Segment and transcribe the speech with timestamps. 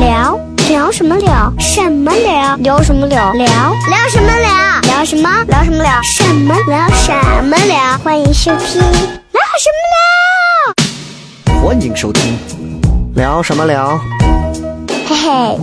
[0.00, 1.52] 聊聊什么聊？
[1.58, 2.56] 什么聊？
[2.56, 3.32] 聊什么聊？
[3.32, 3.46] 聊
[3.88, 4.80] 聊什么聊？
[4.82, 5.44] 聊什么？
[5.46, 6.02] 聊什么聊？
[6.02, 6.88] 什么聊？
[6.90, 7.12] 什
[7.44, 7.98] 么聊？
[8.02, 9.84] 欢迎收听聊什么
[11.54, 11.62] 聊？
[11.62, 12.36] 欢迎收听，
[13.14, 13.98] 聊什么聊？
[15.06, 15.58] 嘿嘿。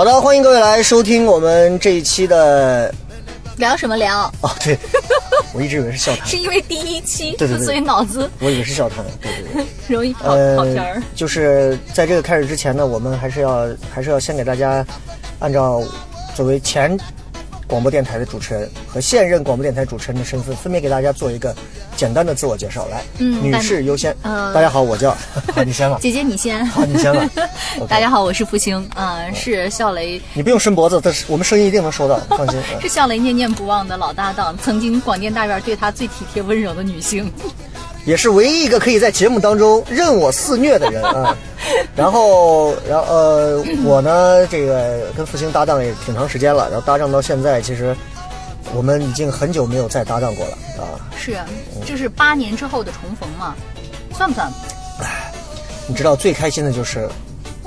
[0.00, 2.90] 好的，欢迎各位来收听我们这一期的
[3.58, 4.32] 聊什么聊？
[4.40, 4.78] 哦，对，
[5.52, 9.66] 我一直以为是笑谈是，因为第一期，对对对所以脑子我以为是笑谈，对对对。
[9.94, 14.82] 容易跑、跑呃偏儿。，就是在这个开始之前呢，我们还是要还是要先给大家
[15.38, 15.82] 按照
[16.34, 16.98] 作为前
[17.70, 21.54] 广播电台的主持人和现任广播电台主持人的身份，分别给大家做一个
[21.96, 22.84] 简单的自我介绍。
[22.88, 24.14] 来，女嗯女士优先。
[24.22, 25.16] 呃大家好，我叫，
[25.54, 25.96] 好，你先吧。
[26.00, 26.66] 姐姐你先。
[26.66, 27.30] 好，你先吧。
[27.88, 32.60] 大家好，我是付星，嗯，是笑雷，你不用伸脖子，但是我们声音一定能收到，放心。
[32.74, 37.32] 嗯是笑雷念念不忘的老搭档，曾经广电大院对他最体贴温柔的女性。
[38.04, 41.36] 也是唯一一个可以在节目当中任我肆虐的人啊。
[41.94, 47.94] 然后，然后呃，我呢，这个跟复兴搭档也挺长时间了，然后搭档到现在，其实
[48.74, 50.98] 我们已经很久没有再搭档过了啊。
[51.16, 51.36] 是，
[51.86, 53.54] 这是八年之后的重逢嘛？
[54.16, 54.50] 算不算？
[55.86, 57.08] 你知道最开心的就是，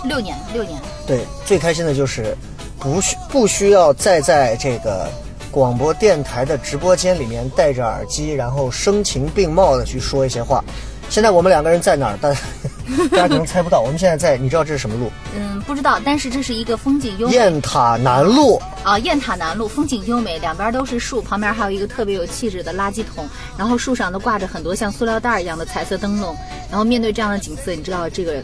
[0.04, 0.82] 六年，六年。
[1.06, 2.36] 对，最开心的就是
[2.80, 5.08] 不需不需要再在这个
[5.54, 10.64] 广播电台的直播间里面戴着耳机，然后声情并茂的去说一些话。
[11.10, 12.18] 现在我们两个人在哪儿？
[12.18, 12.34] 大
[13.12, 15.12] 大家可能猜不到，我们现在在，你知道这是什么路？
[15.36, 18.60] 嗯，不知道，但是这是一个风景优美雁塔南路。
[18.84, 26.36] 啊，雁塔南路风景优美，两边都是树，旁边还有一个特别有气质的垃圾桶，然后树上都挂着很多像塑料袋一样的彩色灯笼，
[26.68, 28.42] 然后面对这样的景色，你知道这个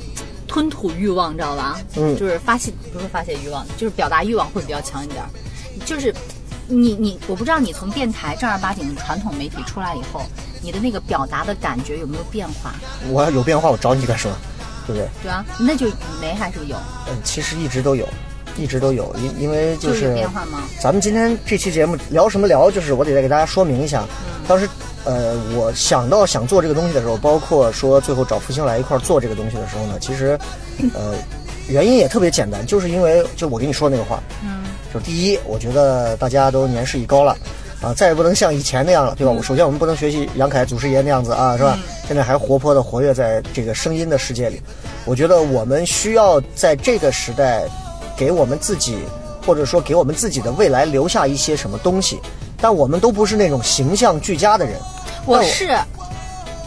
[0.48, 1.80] 吞吐欲望，你知道吧？
[1.96, 5.24] 嗯就是发泄不是发泄欲望，就是表达欲望会比较强一点，
[5.86, 6.14] 就是。
[6.70, 10.22] 你你，我不知道你从电台正儿八经的传统媒体出来以后，
[10.62, 12.76] 你的那个表达的感觉有没有变化，
[13.10, 14.36] 我要有变化，我找你干什么？
[14.86, 15.10] 对不对？
[15.24, 15.44] 对啊？
[15.60, 15.88] 那就
[16.22, 16.76] 没还是有，
[17.08, 18.08] 嗯，其实一直都有，
[18.56, 20.62] 一直都有，因因为就就是有变化吗？
[20.80, 24.06] 咱们今天这期节目聊什么聊，就是我得再给大家说明一下。
[24.48, 24.70] 当时
[25.06, 30.38] 呃，我想到想做这个东西的时候，包括说最后找复兴来一块儿做这个东西的时候呢，其实
[30.94, 31.16] 呃
[31.68, 34.59] 原因也特别简单，就是因为就我跟你说那个话，嗯，
[34.94, 37.38] 就是第一，我觉得大家都年事已高了，
[37.82, 39.32] 啊，再也不能像以前那样了，对吧？
[39.32, 41.78] 我首先我们不能学习杨凯祖师爷那样子啊，是吧？
[42.08, 44.62] 现在还活泼的活跃在这个声音的世界里，
[45.06, 47.64] 我觉得我们需要在这个时代，
[48.18, 48.98] 给我们自己，
[49.46, 52.20] 或者说给我们自己的未来留下一些什么东西。
[52.62, 54.76] 但我们都不是那种形象俱佳的人，
[55.26, 55.70] 我是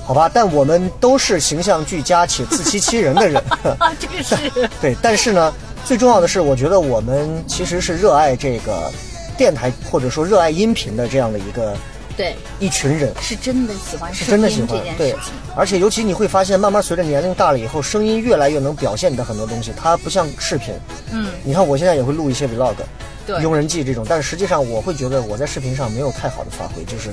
[0.07, 0.31] 好吧？
[0.33, 3.43] 但我们都是形象俱佳且自欺欺人的人。
[3.79, 4.37] 啊，这个是
[4.81, 5.53] 对，但是呢，
[5.85, 8.91] 最重要的是，我觉得我们其实是热爱这个
[9.37, 11.77] 电台或者说热爱音频的这样的一个
[12.17, 14.81] 对，一群人，是真的喜欢是真的喜欢。
[14.97, 15.15] 对。，
[15.57, 20.75] 而且尤其你会发现，慢慢随着年龄大了以后，声音越来越能表现你的很多东西，它不像视频。
[21.11, 22.75] 嗯，你看我现在也会录一些 vlog，
[23.27, 27.11] 对庸人记这种，但是实际上我会觉得我在视频上没有太好的发挥，就是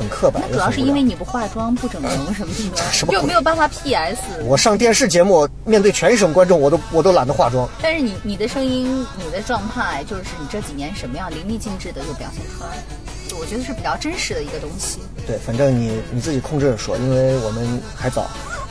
[0.00, 0.42] 很刻板。
[0.48, 4.18] 那主要是因为你不化妆、不整容什么的， 什么就没有办法 PS。
[4.44, 7.68] 我上电视节目面对全省观众，我都我都懒得化妆。
[7.82, 12.82] 但是你你的声音、你的状态，就是你这几年什么样淋漓尽致的就表现出来，
[13.28, 15.00] 就我觉得是比较真实的一个东西。
[15.26, 18.22] 对，反正你你自己控制着说，因为我们还早。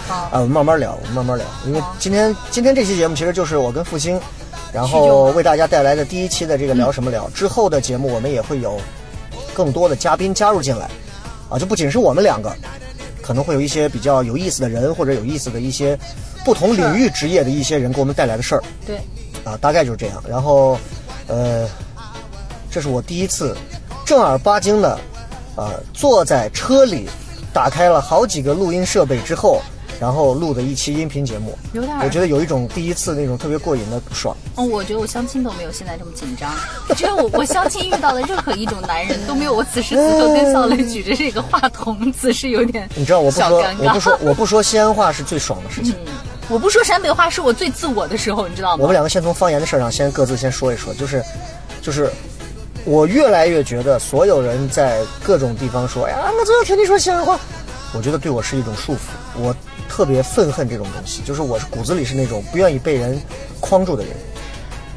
[0.10, 1.46] 啊啊，我们慢慢聊，我们慢慢聊。
[1.68, 4.20] 因为今天今天这期节目其实就是我跟复兴，
[4.74, 7.30] 然后为大家带来的第一期的这个聊什么聊。
[7.30, 8.82] 之后的节目我们也会有
[9.54, 10.90] 更多的嘉宾加入进来，
[11.50, 12.56] 啊，就不仅是我们两个，
[13.22, 15.98] 可能会有一些比较有意思的人或者有意思的一些
[16.46, 18.98] 不同领域职业的一些人给我们带来的事儿对，
[19.44, 20.24] 啊，大概就是这样。
[20.28, 20.78] 然后，
[21.28, 21.68] 呃，
[22.70, 23.56] 这是我第一次
[24.06, 25.00] 正儿八经的，
[25.56, 27.10] 啊，坐在车里，
[27.52, 29.62] 打开了好几个录音设备之后。
[30.00, 34.36] 然后录的一期音频节目，有点我觉得有一种第一次那种特别过瘾的爽。
[34.56, 36.50] 哦，我觉得我相亲都没有现在这么紧张。
[36.88, 43.60] 我觉得我我相亲遇到的任何一种男人都没有我此时此刻跟小雷举着这个话筒，此时有点你知道我不说。
[43.80, 45.94] 我不说我不说西安话是最爽的事情。
[46.48, 48.82] 我不说陕北话是我最自我的时候，你知道吗？
[48.82, 51.24] 我们两个先从方言的事儿上先各自先说一说，就是
[51.82, 52.10] 就是
[52.86, 57.40] 我越来越觉得所有人在各种地方说，哎呀，我就要听你说西安话，
[57.94, 58.98] 我觉得对我是一种束缚，
[59.36, 59.56] 我
[59.90, 63.20] 特别愤恨这种东西，就是我是骨子里是那种不愿意被人
[63.60, 64.14] 框住的人。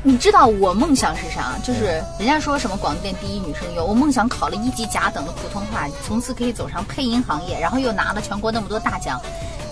[0.05, 1.57] 你知道我梦想是啥？
[1.65, 9.21] 就是人家说什么广电第一女声优，我梦想考了一级甲等的普通话，从此可以走上配音行业，然后又拿了全国那么多大奖。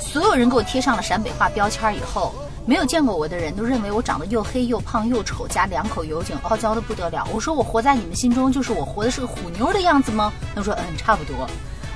[0.00, 2.32] 所有人给我贴上了陕北话标签以后，
[2.64, 7.26] 没有见过我的人都认为我长得又黑又胖又丑，加两口油井，傲娇的不得了。
[7.32, 10.32] 我说我活在你们心中，就是我活的是个虎妞的样子吗？
[10.54, 11.46] 他说嗯，差不多。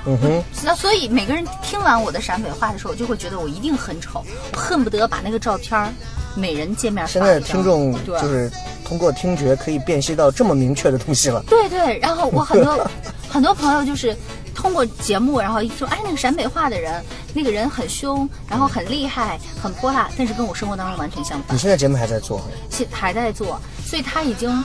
[0.06, 5.91] 嗯哼，那所以每个人听完我的陕北话的时候，就会觉得我一定很丑，我恨不得把那个照片儿
[6.35, 7.41] 每人见面现在。
[7.41, 8.51] 听众就是
[8.85, 11.43] 通过听觉可以辨析到这么明确的东西了。
[11.49, 12.91] 对对，然后我很多
[13.31, 14.15] 很多朋友就是
[14.55, 17.03] 通过节目，然后一说，哎，那个陕北话的人，
[17.33, 24.62] 那个人很凶，然后很厉害，很泼辣，但是跟我生活当中完全相反你，现在节目还在做，现还在做，所以他已经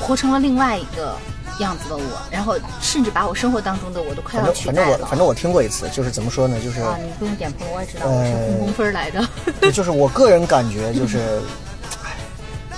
[0.00, 1.16] 活成了另外一个
[1.58, 5.06] 样子的我，然后甚至把我生活当中的我都快反要正反正我取代了。
[5.06, 9.26] 反正我听过一次，就是怎么说呢，就是啊，你不用点评，我也知道我是红红分儿来的。
[9.60, 11.18] 对，就是我个人感觉就是，
[12.02, 12.16] 唉，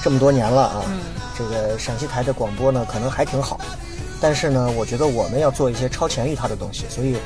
[0.03, 0.83] 这么多年了啊，
[1.39, 3.61] 这个陕西台的广播呢，可能还挺好，
[4.21, 7.17] 但是呢，我觉得我们要做一些超前于它的东西，所以，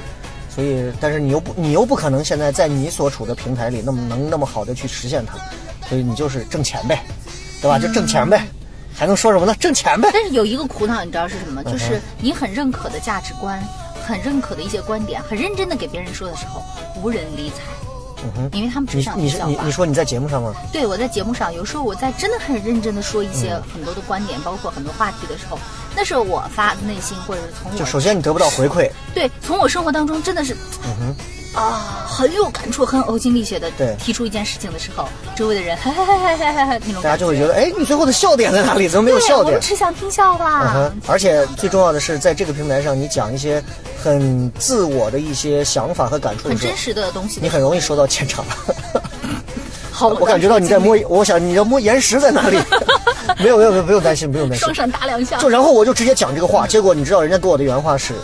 [0.54, 5.38] 所以，但是你又不，你又不可能现在在你所处的平台里那么能那么好的去实现它，
[5.88, 7.02] 所以你就是挣钱呗，
[7.60, 7.78] 对吧？
[7.78, 8.46] 就挣钱呗，
[8.98, 9.54] 还能说什么呢？
[9.60, 10.10] 挣钱呗。
[10.12, 11.64] 但是有一个苦恼，你知道是什嗯么？
[11.64, 13.62] 就是你很认可的价值观，
[14.04, 16.62] 很认可的一些观点，很认真的给别人说的时候，
[17.00, 17.56] 无人理睬。
[18.24, 19.70] 嗯哼，因为他们只你想你你你。
[19.70, 20.52] 说你在节目上吗？
[20.72, 25.56] 对，我在节目上有时候我在真的很认真的说一嗯些很多的观点，包括很多话题的时候，
[25.94, 30.56] 那是我发自内心，或者是从我就首先你得不到回馈，对从我生活当中真的是，
[31.58, 38.88] 啊，很有感触，很呕心沥血的提出一件事情的时候，周围的人哈哈哈哈哈哈哈那种大家就会觉得，哎，你最后的笑点在哪里？
[38.88, 39.60] 怎么没有，笑点我们？
[39.60, 40.62] 只想听笑话。
[40.62, 43.62] 嗯哼，而且最重要的是，在这个平台上，你讲一些
[44.02, 48.44] 很自我的一些想法和感触很真，实的东西，你很容易说到现场。
[49.90, 52.56] 好，我感觉到你在摸，我想你要摸岩石在哪里？
[53.42, 54.74] 没有没有没有，不用担心，不用担心双。
[54.74, 55.48] 闪打两下就。
[55.48, 58.14] 然后我就直接讲这个话，结果你知道人家给我的原话是：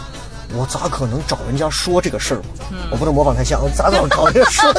[0.56, 2.76] 我咋可能找人家说这个事儿嘛？
[2.90, 4.72] 我不能模仿太像，我咋找找人家说？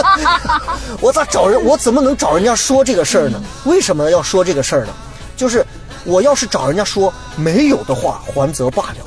[1.01, 1.63] 我咋找人？
[1.63, 3.41] 我怎么能找人家说这个事儿呢？
[3.65, 4.93] 为什么要说这个事儿呢？
[5.35, 5.65] 就是
[6.05, 8.97] 我要是找人家说没有的话，还则罢了；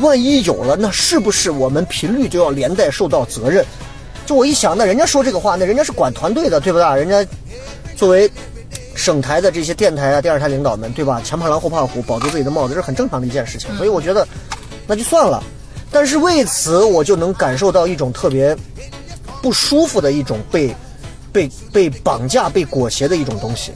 [0.00, 3.64] 万一有了，那是不是我们频率就要连带受到责任？
[4.26, 6.84] 就我一想，那人家说这个话，那人家是管团队的，对不对？
[6.98, 7.24] 人家
[7.94, 8.28] 作为
[8.96, 11.20] 省台的这些电台啊、电视台领导们，对吧？
[11.22, 13.76] 前怕狼后怕虎，保住自己的帽子，这是很正常的一件事情。
[13.76, 14.26] 所以我觉得，
[14.88, 15.40] 那就算了。
[15.90, 18.56] 但是为此，我就能感受到一种特别
[19.42, 20.74] 不舒服的一种被
[21.32, 23.72] 被被绑架、被裹挟的一种东西，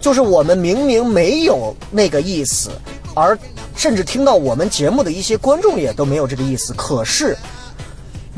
[0.00, 2.70] 就是我们明明没有那个意思，
[3.14, 3.38] 而
[3.76, 7.36] 甚至听到我们节目的一些观众也都没有这个意思，可是。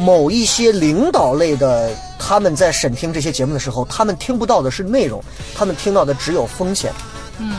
[0.01, 1.91] 某一些领导类的，
[2.21, 5.21] 他们在审听这些节目的时候，他们听不到的是内容，
[5.57, 6.93] 他们听到的只有风险。
[7.39, 7.57] 嗯，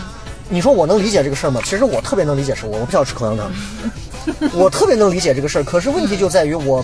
[0.47, 1.59] 你说我能理解这个事儿吗？
[1.65, 3.51] 其实我特别能理解，是我我不想吃口香糖，
[4.53, 5.63] 我特别能理解这个事儿。
[5.63, 6.83] 可是问题就在于我，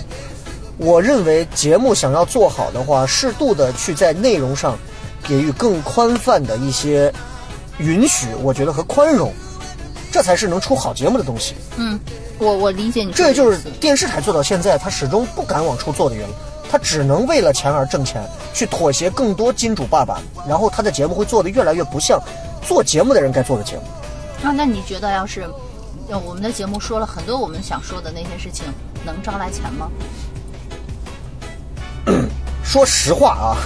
[0.77, 4.77] 我认为节目想要做好的话，适度的去在内容上
[5.23, 7.13] 给予更宽泛的一些
[7.77, 9.33] 允许，我觉得和宽容，
[10.11, 11.55] 这才是能出好节目的东西。
[11.77, 11.99] 嗯，
[12.37, 16.33] 我我理解你这就是电视台做到现在，他始终不敢往出做的原因。
[16.67, 18.21] 他只能为了钱而挣钱，
[18.53, 22.19] 去妥协更多金主爸爸，然后他的节目会做得越来越不像
[22.67, 23.83] 做节目的人该做的节目。
[24.43, 25.47] 啊，那你觉得要是
[26.09, 28.65] 呃我们的节目说了很多我们想说的那些事情，
[29.05, 29.89] 能招来钱吗？
[32.63, 33.57] 说实话啊，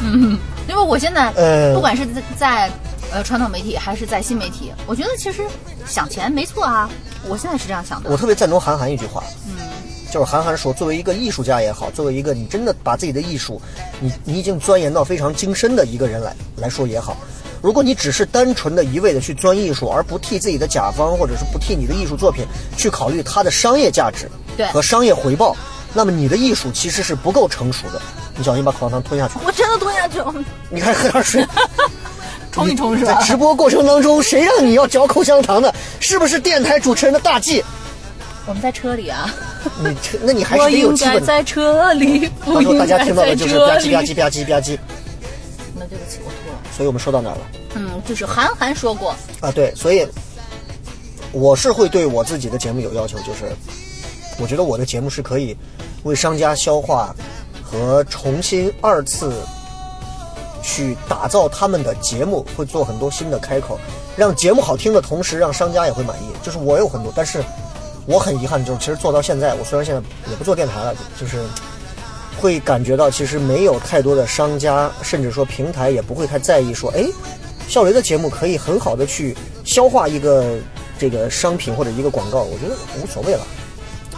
[0.68, 2.72] 因为我现在呃不管是在在
[3.12, 5.44] 呃传统媒体还是在新媒体，我觉得其实
[5.86, 6.90] 想钱没错啊，
[7.28, 8.18] 我现在是这样想的我。
[8.18, 9.58] 特别赞同韩寒一句话，嗯，
[10.12, 13.60] 就是韩寒说，作为一个艺术家也好，作为一个你真的把自己的艺术，
[14.00, 17.18] 你你已经钻研到非常精深的一个人来来说也好，
[17.62, 22.46] 如果你只是单纯的一味的去钻艺术，而不替自己的甲方或者是不替你的艺术作品
[22.78, 25.56] 去考虑它的商业价值对和商业回报，
[25.94, 28.02] 那么你的艺术其实是不够成熟的。
[28.38, 30.34] 你小心把口香糖吞下去，我真的吞下去了，
[30.70, 31.46] 你还喝点水。
[32.52, 33.22] 冲一冲是吧在吧？
[33.24, 35.74] 直播过程当中，谁让你要嚼口香糖的？
[36.00, 37.64] 是不是电台主持人的大忌？
[38.48, 39.30] 我们在车里啊，
[39.84, 41.20] 你车，那你还是我得有基本的。
[41.20, 44.02] 应该在车里，不到时候大家听到的就是吧唧吧。
[44.02, 44.78] 唧吧唧吧唧。
[45.78, 46.32] 那对不起，我。
[46.80, 47.42] 所以我们说到哪儿了？
[47.76, 50.08] 嗯，就是韩寒说过，啊，对，所以
[51.34, 53.52] 我是会对我自己的节目有要求，就是
[54.40, 55.58] 我觉得我的节目是可以
[56.04, 57.14] 为商家消化
[57.62, 59.34] 和重新二次
[60.64, 63.78] 去打造他们的节目，会做很多新的开口，
[64.16, 66.28] 让节目好听的同时，让商家也会满意。
[66.42, 67.44] 就是我有很多，但是
[68.06, 71.44] 我很遗憾，就是其实做到现在，我虽然现在也不做电台了，就是
[72.40, 77.06] 会感觉到其实没有太多的商家，甚至说平台也不会太在意说，哎，
[77.68, 80.58] 笑雷的节目可以很好的去消化一个
[80.98, 83.46] 这个商品或者一个广告，我觉得无所谓了，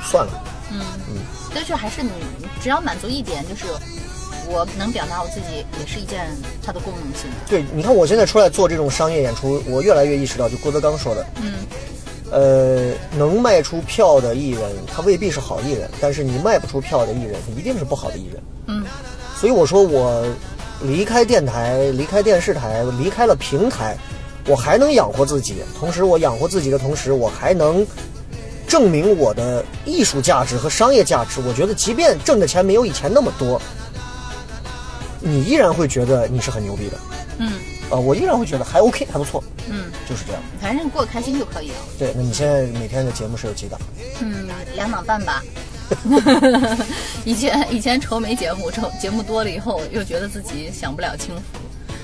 [0.03, 0.43] 算了。
[0.71, 1.17] 嗯嗯
[1.53, 2.09] 但是还是你
[2.61, 3.65] 只要满足一点，就是
[4.47, 6.27] 我能表达我自己，也是一件
[6.63, 7.35] 它的功能性的。
[7.49, 11.53] 对，你看我现在出来做这种商业演出，我越来越意识到，就郭德纲说的，嗯，
[12.31, 18.41] 呃，能卖出票的艺人，他未必是好艺人，但是你卖不出票的艺人，他一定是不好的艺人。
[18.67, 18.85] 嗯，
[19.37, 20.25] 所以我说我
[20.81, 23.97] 离开电台，离开电视台，离开了平台，
[24.47, 27.85] 我还能养活自己，同时我养活自己的同时，我还能
[28.65, 31.41] 证明我的艺术价值和商业价值。
[31.45, 33.61] 我觉得，即便挣的钱没有以前那么多，
[35.19, 36.97] 你依然会觉得你是很牛逼的。
[37.39, 37.51] 嗯
[37.91, 40.41] 啊、我依然会觉得还 OK，还不错，嗯，就是这样。
[40.61, 41.75] 反正过得开心就可以了。
[41.99, 43.79] 对，那你现在每天的节目是有几档？
[44.21, 45.43] 嗯，两档半吧。
[47.25, 51.41] 以前以前愁没节目，愁节目多了以后，又觉得自己享不了清福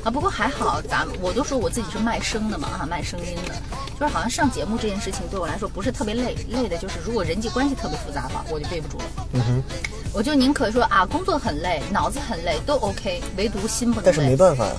[0.03, 0.11] 啊。
[0.11, 3.53] 不过还好，咱我都说我自己是卖声的嘛啊，卖声音的，
[3.97, 9.05] 就是好像上节目这件事情对我来说不是特别累，累的就是如果人际关系特别复杂的话，我就背不住了。
[9.31, 9.63] 嗯哼，
[10.11, 14.11] 我就宁可说啊，工作很累，脑子很累都 OK，唯独心不能累。
[14.11, 14.73] 但是没办法呀，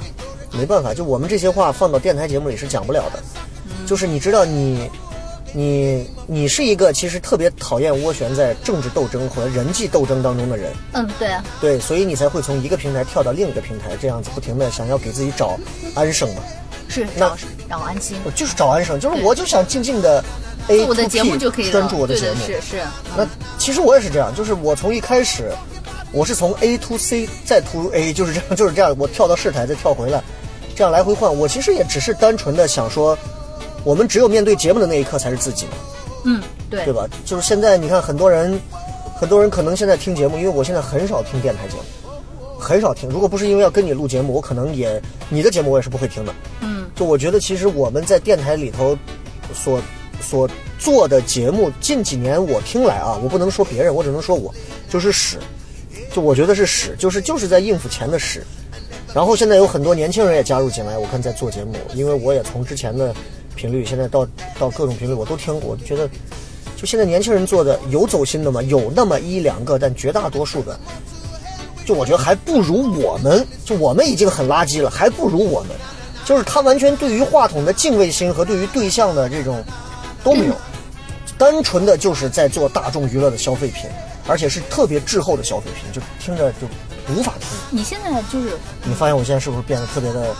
[0.52, 3.22] 没办法，就我们这些话放到电台节目里是讲不了的。
[3.86, 4.90] 就是你知道你，
[5.54, 15.58] 你你是一个其实特别讨厌涡旋在政治斗争和人际斗争当中的人，嗯，对啊，对，所以你才会从一个平台跳到另一个平台，这样子不停的想要给自己找
[15.94, 16.42] 安生嘛，
[16.88, 17.36] 是那找
[17.68, 18.18] 让我安心。
[18.24, 20.22] 我就是找安生，就是我就想静静的
[20.68, 22.40] A 做我的节目就可以，专注我的节目。
[22.44, 22.82] 是是。
[23.16, 23.26] 那
[23.58, 25.50] 其实我也是这样，就是我从一开始，
[26.12, 30.22] 我是从 A to C 再 to A，就是这样， 就是这样，我跳到试台再跳回来，
[30.74, 31.34] 这样来回换。
[31.34, 33.16] 我其实也只是单纯的想说，
[33.84, 35.72] 我们只有面对节目的那一刻才是自己嘛，
[36.24, 37.06] 嗯，对对吧？
[37.24, 38.58] 就是现在你看，很多人，
[39.20, 42.10] 很多人可能现在听节目，因为我现在很少听电台节目，
[42.58, 43.08] 很少听。
[43.10, 46.34] 如果不是因为要跟你录节目，我可能也你的节目我也是不会听的。
[46.60, 48.96] 嗯，就我觉得，其实我们在电台里头
[49.54, 49.80] 所
[50.20, 50.48] 所
[50.78, 54.52] 做的节目，近几年我听来啊，我不能说别人，我只能说我
[54.88, 55.38] 就是屎，
[56.12, 58.42] 就我觉得是屎，就是就是在应付钱的屎。
[59.14, 63.14] 然后现在有很多年轻人也加入进来，我看在做节目，因为我也从之前的
[63.56, 64.26] 频率，现在到
[64.58, 66.08] 到各种频率我都听，我觉得
[66.76, 68.62] 就现在年轻人做的有走心的吗？
[68.62, 70.78] 有那么一两个，但绝大多数的，
[71.86, 75.70] 就我觉得还不如我们，就我们已经很垃圾了，还不如我们。
[76.24, 79.64] 就是他完全对于话筒的敬畏心和对于对象的这种
[80.22, 80.54] 都没有，
[81.38, 83.88] 单纯的就是在做大众娱乐的消费品，
[84.28, 86.68] 而且是特别滞后的消费品，就听着就
[87.12, 87.49] 无法听。
[87.70, 90.32] 你现在就是你发现我现在是不是变得特别的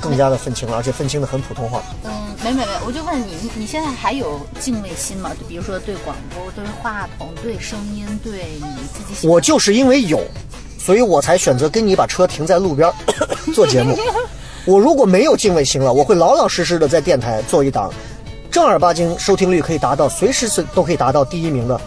[0.00, 1.82] 更加的愤青了，而且愤青的很普通话？
[2.04, 2.12] 嗯，
[2.44, 5.32] 没没没，我就问你，你你现在还有敬畏心吗？
[5.40, 10.22] 就比如说对广播、对话筒、对声音、对你自己我就是因为有，
[10.78, 12.94] 所以我才选择跟你把车停在路边儿
[13.54, 13.98] 做节目。
[14.64, 17.92] 我如果没有敬畏心了，我会老老实实的在电台做一档
[18.50, 21.80] 正儿八经收听率可以达到随时随都可以达到第一名的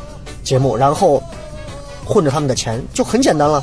[0.46, 1.22] 节目，然后
[2.06, 3.62] 混着他们的钱，就很简单了，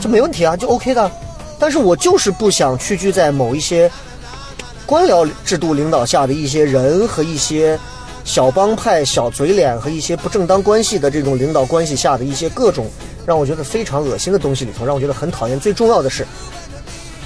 [0.00, 1.10] 就没问题啊，就 OK 的。
[1.58, 3.90] 但是我就是不想屈居在某一些
[4.86, 7.78] 官僚制度领导下的一些人和一些
[8.24, 12.86] 小帮派、小嘴脸和一些不正当关系的这种领导关系下的一些各种
[13.26, 15.60] 让我觉得非常恶心的东西里头，让我觉得很讨厌。
[15.60, 16.26] 最重要的是，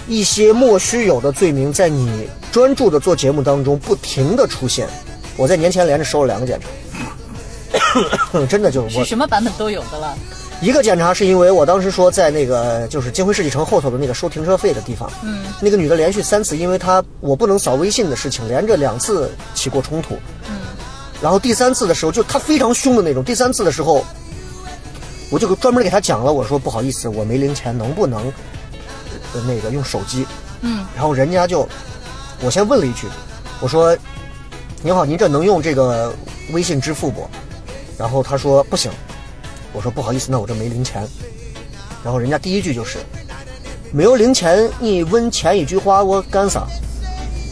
[0.09, 4.89] 一些莫须有的罪名在你专注的做节目当中不停的出现。
[5.37, 6.69] 我在年前连着收了两个检查，
[8.49, 10.17] 真的就是我什么版本都有的了。
[10.61, 20.15] 一个检查是因为我当时说在那个就是金辉世纪城后头的那个收停车费的地方，嗯，那个女的连续三次因为她我不能扫微信的事情，连着两次起过冲突，
[20.49, 20.61] 嗯，
[21.21, 24.07] 然后第三次的时候就她非常凶的那种，第三次的时候，
[25.29, 28.33] 我就专门给她讲了，我说不好意思，我没零钱，能不能
[29.35, 30.25] 呃那个用手机？
[30.63, 31.69] 嗯，然后人家就
[32.41, 33.07] 我先问了一句，
[33.61, 33.95] 我说
[34.83, 36.15] 您好，您这能用这个
[36.53, 37.29] 微信支付不？
[37.99, 38.91] 然后他说不行。
[39.73, 41.05] 我说不好意思，那我这没零钱。
[42.05, 42.99] 然后人家第一句就是，
[43.93, 46.65] 没有零钱，你问前一句话我干啥？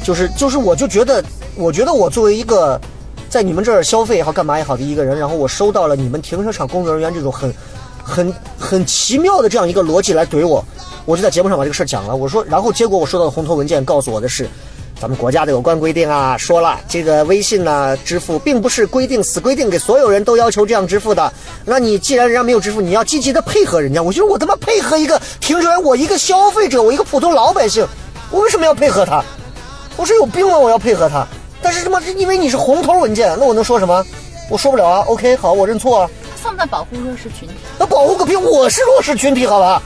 [0.04, 1.24] 就是就是，我就觉得，
[1.56, 2.80] 我觉得我作为一个
[3.28, 7.52] 在你们这儿消费也好，干嘛也好的一个人，然后我收到了你们停车场工作人员这种很
[8.04, 10.64] 很很奇妙的这样一个逻辑来怼我，
[11.04, 12.14] 我就在节目上把这个事儿讲了。
[12.14, 14.48] 我说，然后结果我收到的红头文件告诉我的是。
[15.00, 21.32] 咱们国家的有关规定啊，说了这个微信呢、支付并不是规定死规定给所有人都要求这样支付的。
[21.64, 24.00] 那你既然人家没有支付，你要积极的配合人家。
[24.00, 27.84] 我觉得我他妈配合一个停车员，我一个消费者，我一个普通老百姓，
[28.30, 29.24] 我为什么要配合他？
[29.96, 30.56] 我是有病吗？
[30.56, 31.26] 我要配合他？
[31.60, 34.04] 但是他妈因为你是红头文件，那我能说什么？
[34.48, 35.04] 我说不了啊。
[35.08, 36.10] OK，好，我认错啊。
[36.40, 37.54] 算不算保护弱势群体？
[37.78, 38.36] 那保护个屁！
[38.36, 39.82] 我是弱势群体，好吧？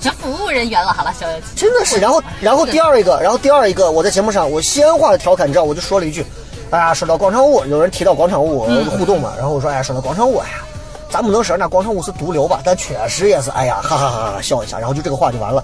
[0.00, 0.92] 成服务人员了。
[0.92, 1.98] 好了，小友真的是。
[1.98, 6.24] 然后，然后第二一个，然后第二一个，我在节目上我西安话的调侃，你知道，我就说了一句，
[6.70, 10.64] 哎呀，说到广场舞，有人提到广场舞互动嘛，然后我说，哎呀，说到广场舞，哎呀，
[11.10, 15.62] 咱不能说那广场舞是毒瘤吧，但确实也是，哎呀，哈哈哈哈笑一下，然后就这个话就完了。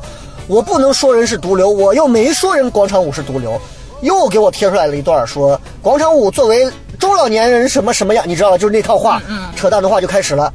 [0.48, 3.60] 我不能说人是毒瘤，我又没说人广场舞是毒瘤，
[4.00, 8.58] 又给我贴出来了一段说广场舞作为中老年人什么什么样，你知道吧？
[8.58, 9.20] 就是那套话，
[9.56, 10.52] 扯淡的话就开始了。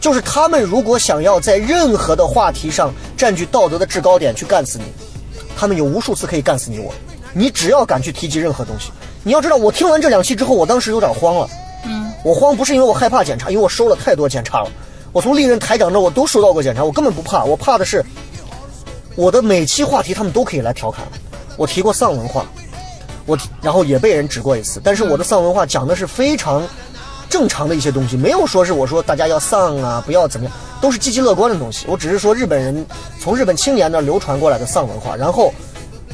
[0.00, 4.84] 就是他们如果想要在任何的话题上占据道德的制高点去干死你，
[5.56, 6.92] 他们有无数次可以干死你我。
[7.32, 8.90] 你只要敢去提及任何东西，
[9.22, 11.48] 你要知道，我听完这两期之后，我当时有点慌了。
[11.84, 14.70] 嗯，我慌不是因为我害怕检查，因为我收了太多检查了。
[15.12, 18.04] 我从历任台长这我都收到过检查，我根本不怕，我怕的是
[19.14, 21.06] 我的每期话题他们都可以来调侃。
[21.56, 22.46] 我提过丧文化，
[23.26, 26.66] 我然后也被人指过一次，但是我的丧文化讲的是非常
[27.30, 31.86] 正常的一些东西，没有说是我说大家要丧啊，不要怎么样，都是积极乐观的东西。
[31.88, 32.84] 我只是说日本人
[33.18, 35.54] 从日本青年那儿流传过来的丧文化，然后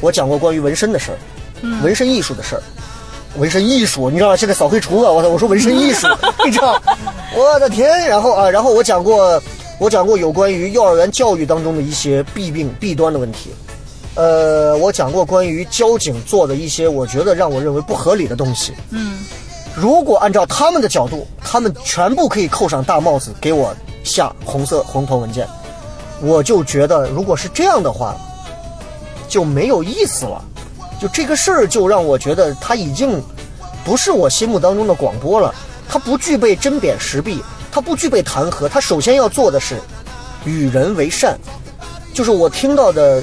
[0.00, 1.18] 我讲过关于纹身的事儿，
[1.82, 2.62] 纹身艺术的事儿。
[3.38, 4.36] 纹身艺术，你知道吗？
[4.36, 5.28] 现在扫黑除恶，我操！
[5.28, 6.06] 我说纹身艺术，
[6.42, 6.80] 你知道？
[7.36, 8.06] 我的天！
[8.08, 9.42] 然后啊，然后我讲过，
[9.78, 13.50] 我讲过有关于幼儿园教育当中的一些弊病、弊端的问题。
[14.14, 18.72] 呃，我讲过关于交警做的一些我觉得让我认为不合理的东西。
[18.88, 19.18] 嗯，
[19.76, 25.46] 如果按照他们的角度，他们全部可以扣上大帽子，给我下红色红头文件。
[26.22, 28.16] 我就觉得，如果是这样的话，
[29.28, 30.42] 就没有意思了。
[30.98, 33.22] 就这个事儿，就让我觉得它已经
[33.84, 35.54] 不是我心目当中的广播了。
[35.86, 38.66] 它不具备针砭时弊，它不具备弹劾。
[38.66, 39.76] 它首先要做的是
[40.46, 41.38] 与人为善。
[42.14, 43.22] 就是我听到的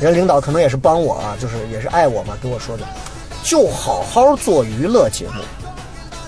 [0.00, 2.84] 人领导可能也是帮我啊，就是也是爱我嘛，跟我说的，
[3.42, 5.42] 就好好做娱乐节目。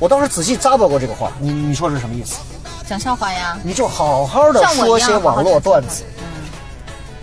[0.00, 2.36] 我当时仔细咂巴过这个话，你你说是什么意思？
[2.86, 3.58] 讲笑话呀。
[3.62, 6.02] 你就好好的说些网络段子。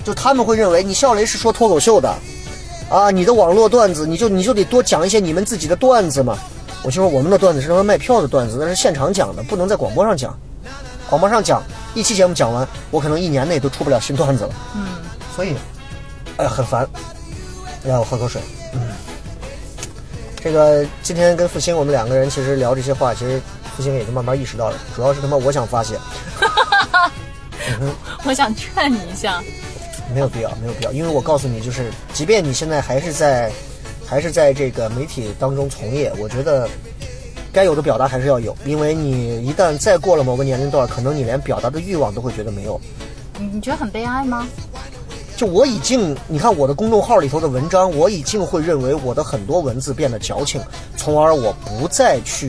[0.04, 2.12] 就他们会认为你笑雷是说脱口秀的，
[2.90, 6.38] 啊，你的网络段子你就你就得多讲一些你们自己的段子嘛。
[6.84, 10.36] 我就说我们的段子是他们卖票的段子，那是现场讲的，不能在广播上讲。
[11.08, 11.62] 广播上讲
[11.94, 14.50] 一期节目讲完，我可能一年内都出不了新段子了。
[14.76, 14.88] 嗯，
[15.36, 15.56] 所以，
[16.38, 16.88] 哎，很烦。
[17.84, 18.42] 让我喝口水。
[20.42, 23.40] 嗯，这个今天跟复兴我们两个人其实聊这些话，其实
[23.76, 25.96] 复兴也就慢慢意识到了，主要是他妈我想发泄。
[28.26, 29.42] 我想劝你一下。
[30.14, 33.50] 没有必要，没有必要，因为我告诉你，就是即便你现在还是在，
[34.06, 36.68] 还是在这个媒体当中从业，我觉得
[37.54, 42.80] 该有的表达还是要有，因为你一旦再过了某个年龄段，可能你连表达的欲望都会觉得没有。
[43.40, 44.46] 你你觉得很悲哀吗？
[45.42, 50.62] 就我已经，你看我的公众号里头的文章，我已经会认为我的很多文字变得矫情，
[50.96, 52.48] 从而我不再去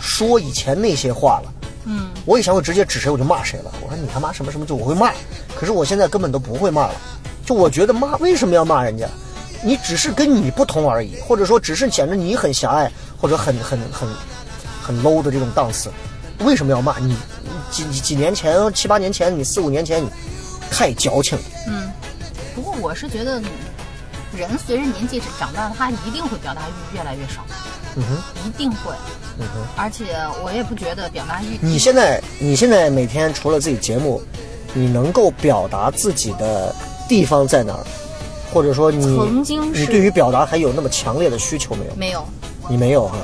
[0.00, 1.52] 说以前那些话了。
[1.84, 5.12] 嗯，我以前会直接指谁我就骂谁了，我说你他妈什么什么就我会骂，
[5.54, 6.94] 可是我现在根本都不会骂了，
[7.44, 9.06] 就我觉得骂为什么要骂人家？
[9.62, 12.90] 你只是跟你不同而已，或者说只是显得你很狭隘
[13.20, 14.08] 或者很很很
[14.82, 15.90] 很 low 的这种档次，
[16.38, 17.14] 为什么要骂你？
[17.70, 20.08] 几几几年前七八年前你四五年前你
[20.70, 21.44] 太矫情了。
[22.58, 23.40] 不过我是觉得，
[24.36, 27.46] 人随着年纪长大，他一定会表达欲越来越少，
[27.94, 28.92] 嗯哼，一定会。
[29.38, 29.64] 嗯哼。
[29.76, 31.56] 而且我也不觉得表达欲。
[31.60, 34.20] 你现在你现在每天除了自己节目，
[34.74, 36.74] 你能够表达自己的
[37.08, 37.86] 地方在哪儿？
[38.52, 41.94] 或者说你曾经是你对于表达还有那么强烈的需求没有？
[41.94, 42.28] 没有，
[42.68, 43.14] 你没有哈，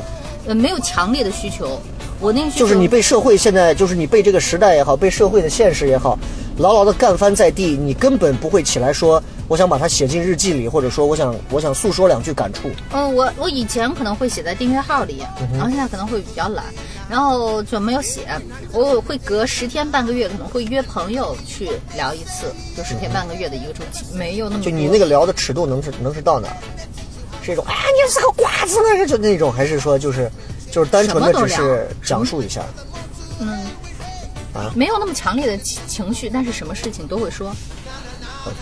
[0.47, 1.83] 呃，没有强烈的需求。
[2.21, 6.17] 我那个需求就是你被社会现在就是你被这个时代也好，被社会的现实也好，
[6.59, 12.71] 牢牢的干翻在地，你根本不会起来说我想把它写进日记里，或者说我想我想诉说两句感触。
[12.93, 16.65] 嗯，我我以前可能会写在订阅号里，然后现在可能会比较懒，
[17.11, 18.29] 然后就没有写。
[18.73, 26.57] 我会隔十天半个月可能会约朋友去聊一次，就十天半个月的一个周期，没有那么就你那个聊的尺度能是能是到哪儿？
[27.43, 30.31] 是一种啊你是个瓜子那就那种，还是说就是
[30.71, 32.63] 就是单纯的只是讲述一下？
[34.75, 37.49] 没有那么强烈的情情绪，但是什么事情都会说。
[38.47, 38.57] OK，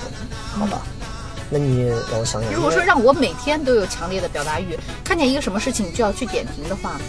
[0.55, 0.83] 好吧，
[1.51, 2.53] 那你让我想想。
[2.53, 7.01] 如果说让我每天都有强烈的表达欲，看见一个什么事情就要去点评的话，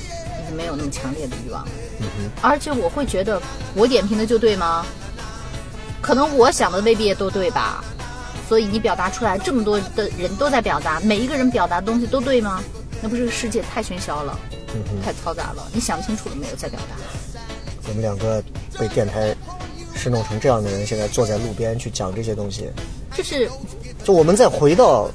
[0.42, 1.72] 已经没有那么强烈的欲望了。
[2.00, 3.42] 嗯而且我会觉得，
[3.76, 4.86] 我点评的就对吗？
[6.02, 7.84] 可能我想的未必也都对吧？
[8.50, 12.62] 所以你表达出来，这么多的人都在表达，每一个人表达的东西都对吗？
[13.02, 14.38] 那不是世界太喧嚣了，
[14.74, 15.66] 嗯，太嘈杂了。
[15.74, 17.33] 你想清楚了没有再表达？
[17.88, 18.42] 我们两个
[18.80, 19.36] 被电台
[19.96, 22.70] 是弄成这样的人，现在坐在路边去讲这些东西，
[23.16, 23.50] 就是
[24.04, 25.10] 就我们再回到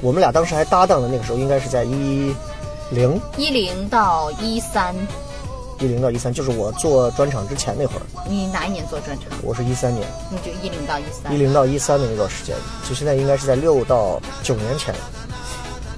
[0.00, 2.34] 我们俩当时还搭档的那个时候，应该是在一
[2.90, 4.94] 零一零到一三，
[5.80, 9.26] 一零到一三，就是我做专场之前那会儿，你哪一年做专场？
[9.42, 11.36] 我是一三年，你就一零到一三一。
[11.36, 12.54] 零到一三的那段时间，
[12.88, 14.94] 就现在应该是在六到九年前，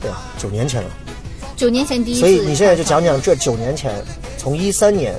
[0.00, 0.22] 对啊？
[0.38, 0.90] 九年前了。
[1.56, 2.20] 九年前第一次。
[2.20, 3.92] 所以你现在就讲讲这九年前，
[4.36, 5.14] 从一三年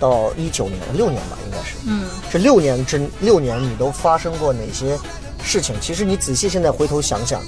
[0.00, 1.76] 到一九年，六年吧，应该是。
[1.86, 4.98] 嗯，这六年之六年，你都发生过哪些
[5.44, 5.76] 事情？
[5.80, 7.40] 其实你仔细现在回头想想，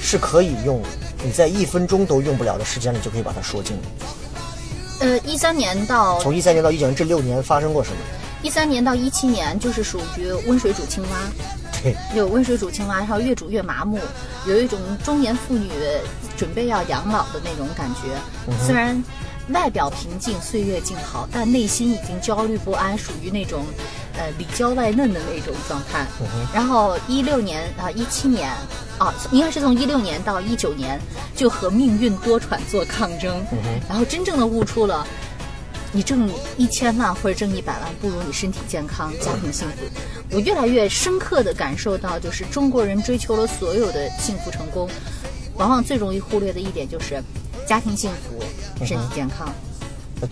[0.00, 0.80] 是可以用
[1.24, 3.82] 你在一分钟都用不了的时间里就可以把它说尽的。
[5.00, 7.96] 呃，一三年到从一三年到一九年这六年发生过什么？
[8.42, 11.08] 一三年到一七年就是属于温水煮青蛙。
[11.82, 13.98] 对，有温水煮青蛙，然后越煮越麻木，
[14.46, 15.70] 有一种中年妇女
[16.36, 18.64] 准备要养老的那种感觉。
[18.66, 19.00] 虽然
[19.50, 23.64] 外表平静，岁月静好，但内心已经焦虑不安，属于那种
[24.14, 26.06] 呃里焦外嫩的那种状态。
[26.52, 28.50] 然后一六年啊，一七年
[28.98, 31.00] 啊，应该是从一六年到一九年，
[31.34, 33.42] 就和命运多舛做抗争，
[33.88, 35.06] 然后真正的悟出了。
[35.90, 39.76] 你挣一千万或者挣一百万，不如你身体健康、家庭幸福。
[40.30, 44.86] 我越来越深刻地感受到，就是中国人追求了所有的幸福成功，
[45.54, 47.22] 往往最容易忽略的一点就是
[47.68, 48.42] 家庭幸福、
[48.84, 49.46] 身体健康。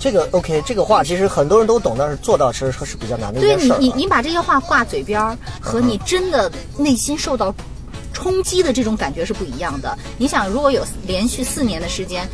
[0.01, 3.77] 这个 OK，这个话其实很多人都懂，但是做到其实是比较难的一对你件事啊。
[3.77, 3.87] 对。
[3.87, 7.55] 你你把这些话挂嘴边儿，和你真的内心受到
[8.12, 9.96] 冲击的这种感觉是不一样的。
[10.16, 12.27] 你想，如果有连续四年的时间，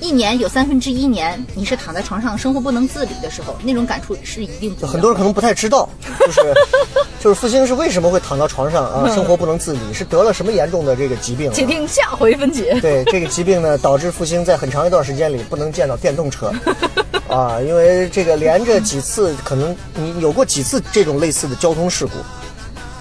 [0.00, 4.88] 一年有三分之一年你是躺在床上生活不能自理的时候，那种感触是一定不一样的。
[4.88, 5.88] 很多人可能不太知道，
[6.20, 6.40] 就是
[7.20, 11.52] 就是复兴是为什么会躺到床上啊，生活不能自理，是得了什么严重的这个疾病、啊？
[11.54, 12.78] 且听下回分解。
[12.80, 16.52] 对这个疾病呢，导致复兴在很长一段时间里不能见到电动车，
[17.28, 22.12] 啊，因为这个连着几次，可能你有过几次这种类似的交通事故，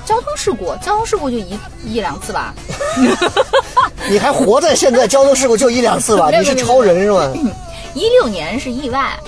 [0.09, 2.51] 交通事故，交通事故就一一两次吧。
[4.09, 6.31] 你还活在现在，交通事故就一两次吧？
[6.35, 7.31] 你是超人是吗？
[7.93, 9.19] 一六年是意外，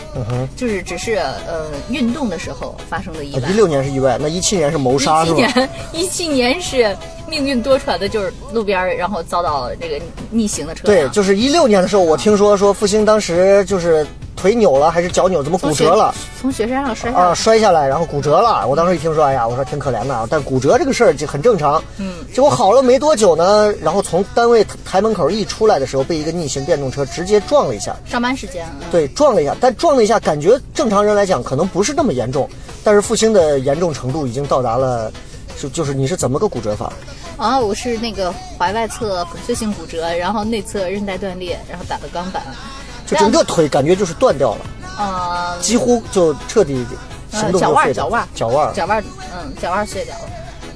[0.55, 1.17] 就是只是
[1.47, 3.47] 呃运动的时候发生的意外。
[3.47, 5.37] 一六年是意外，那一七年是谋杀一是吧？
[5.37, 6.97] 七年，一七年是
[7.31, 9.97] 命运多舛的，就是路边然后遭到这个
[10.29, 16.13] 逆行的车对，就是一六年的时候，我听说说复兴当时就是腿扭了还是脚扭，怎么骨折了？
[16.41, 18.67] 从雪山上摔下啊，摔下来，然后骨折了。
[18.67, 20.27] 我当时一听说，哎呀，我说挺可怜的啊。
[20.29, 21.81] 但骨折这个事儿就很正常。
[21.97, 27.95] 嗯，结果好了没多久呢，然后从单位台门口一出来的时候，被一个逆行电动车直接撞了一下。
[28.05, 32.49] 上班时间，嗯对，撞了一下，但撞了一下，感觉正常人来讲可能不是那么严重，
[32.83, 35.11] 但是复兴的严重程度已经到达了，
[35.61, 36.91] 就就是你是怎么个骨折法？
[37.41, 42.43] 然后我是那个踝外侧粉碎性骨折，然后内侧韧带断裂，然后打的钢板，
[43.07, 44.65] 就整个腿感觉就是断掉了，
[44.99, 46.85] 呃，几乎就彻底
[47.31, 50.21] 行动脚腕儿脚腕儿脚腕儿脚腕儿，嗯，脚腕儿碎掉了。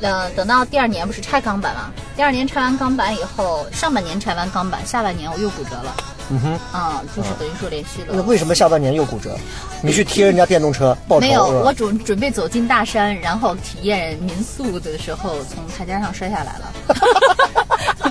[0.01, 1.91] 嗯，等到第二年不是拆钢板嘛？
[2.15, 5.95] 第二年拆完钢板以后，上半年拆完钢板，下半年我又骨折了。
[6.29, 8.23] 嗯哼，啊、就是等于说连续那了。
[8.23, 9.37] 为什么下半年又骨折？
[9.81, 16.73] 你去贴人家电动车报仇没有，我准准备走进大山，然后体验民宿的时候，从台阶上摔下来了，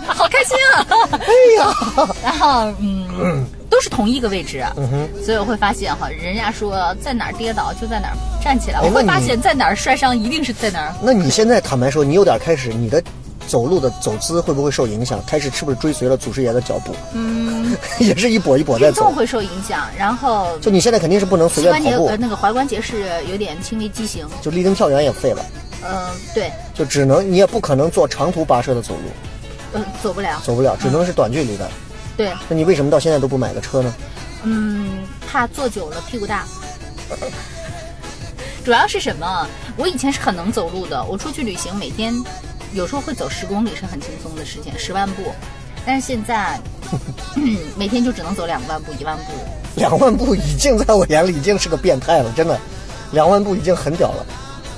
[0.14, 1.09] 好开心啊！
[1.11, 1.27] 哎
[1.59, 1.74] 呀，
[2.22, 5.09] 然后嗯， 都是同一个位置，啊嗯哼。
[5.24, 10.94] 所以我会发现哈，人家说在哪儿跌倒就在哪儿站起来，哎我会发现在哪儿摔伤一定是在哪儿。
[11.03, 13.03] 那你现在坦白说，你有点开始你的
[13.47, 15.23] 走路的走姿会不会受影响？
[15.27, 16.95] 开始是不是追随了祖师爷的脚步？
[17.13, 19.03] 嗯， 也是一跛一跛在走。
[19.03, 25.45] 运动会受影响，然后就你现在肯定是不能随膝便跑步那个踝关节是有点轻微畸形，就立定跳远也废了，
[25.83, 29.11] 嗯、对，就只能你也不可能做长途跋涉的走路，
[29.75, 31.71] 呃，走不了，走不了，只能是短距离的。
[32.17, 33.95] 对，那你为什么到现在都不买个车呢？
[34.45, 36.45] 嗯，怕坐久了屁股大。
[38.65, 39.47] 主要是什么？
[39.77, 42.15] 我以前是很能走路的，我出去旅行每天
[42.75, 45.23] 有时候会走十公里是很轻松的事情，十万步。
[45.87, 46.59] 但是现在，
[47.37, 49.33] 嗯，每天就只能走两万步、 一万步。
[49.77, 52.59] 两万步已经在我眼里已经是个变态了，真的，
[53.13, 54.27] 两万步已经很屌了。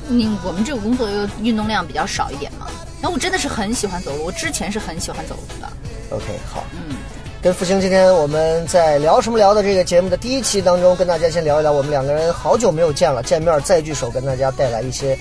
[0.08, 2.66] 你，我们这个工作又运动量比较少一点嘛。
[3.00, 5.68] 然后我真的是很喜欢走路，我之前是很喜欢走路的。
[6.10, 6.96] OK，好，嗯，
[7.42, 15.16] 跟复兴今天我们在聊什么聊的这个节目的第一期当中，跟大家先聊一聊我们两个人好久没有见了，见面再聚首，跟大家带来一些，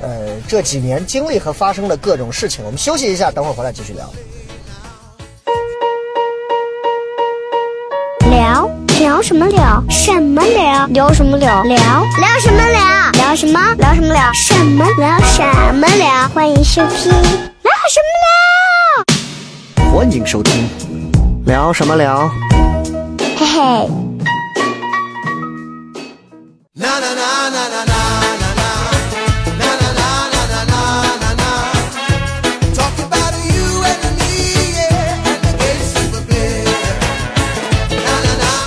[0.00, 2.64] 呃，这几年经历和发生的各种事情。
[2.64, 4.08] 我们休息一下，等会儿回来继续聊。
[8.30, 9.82] 聊聊什么聊？
[9.90, 10.86] 什么聊？
[10.88, 11.62] 聊什么聊？
[11.64, 11.76] 聊
[12.20, 13.10] 聊什么聊？
[13.12, 13.74] 聊什么？
[13.74, 14.32] 聊什么聊？
[14.32, 15.18] 什么聊？
[15.20, 15.42] 什
[15.74, 16.28] 么聊？
[16.28, 20.68] 欢迎收听聊什么聊欢迎收听，
[21.46, 22.30] 聊什么聊？
[23.36, 23.46] 嘿？
[23.46, 23.88] 嘿嘿。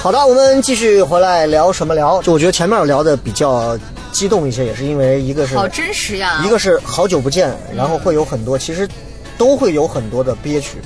[0.01, 2.19] 好的，我们继续回来聊什么聊？
[2.23, 3.77] 就我觉得前面聊的比较
[4.11, 6.41] 激动一些，也是因为一个是好真实呀！
[6.43, 8.89] 一个是好久不见，然后会有很多，其实
[9.37, 10.79] 都会有很多的憋屈，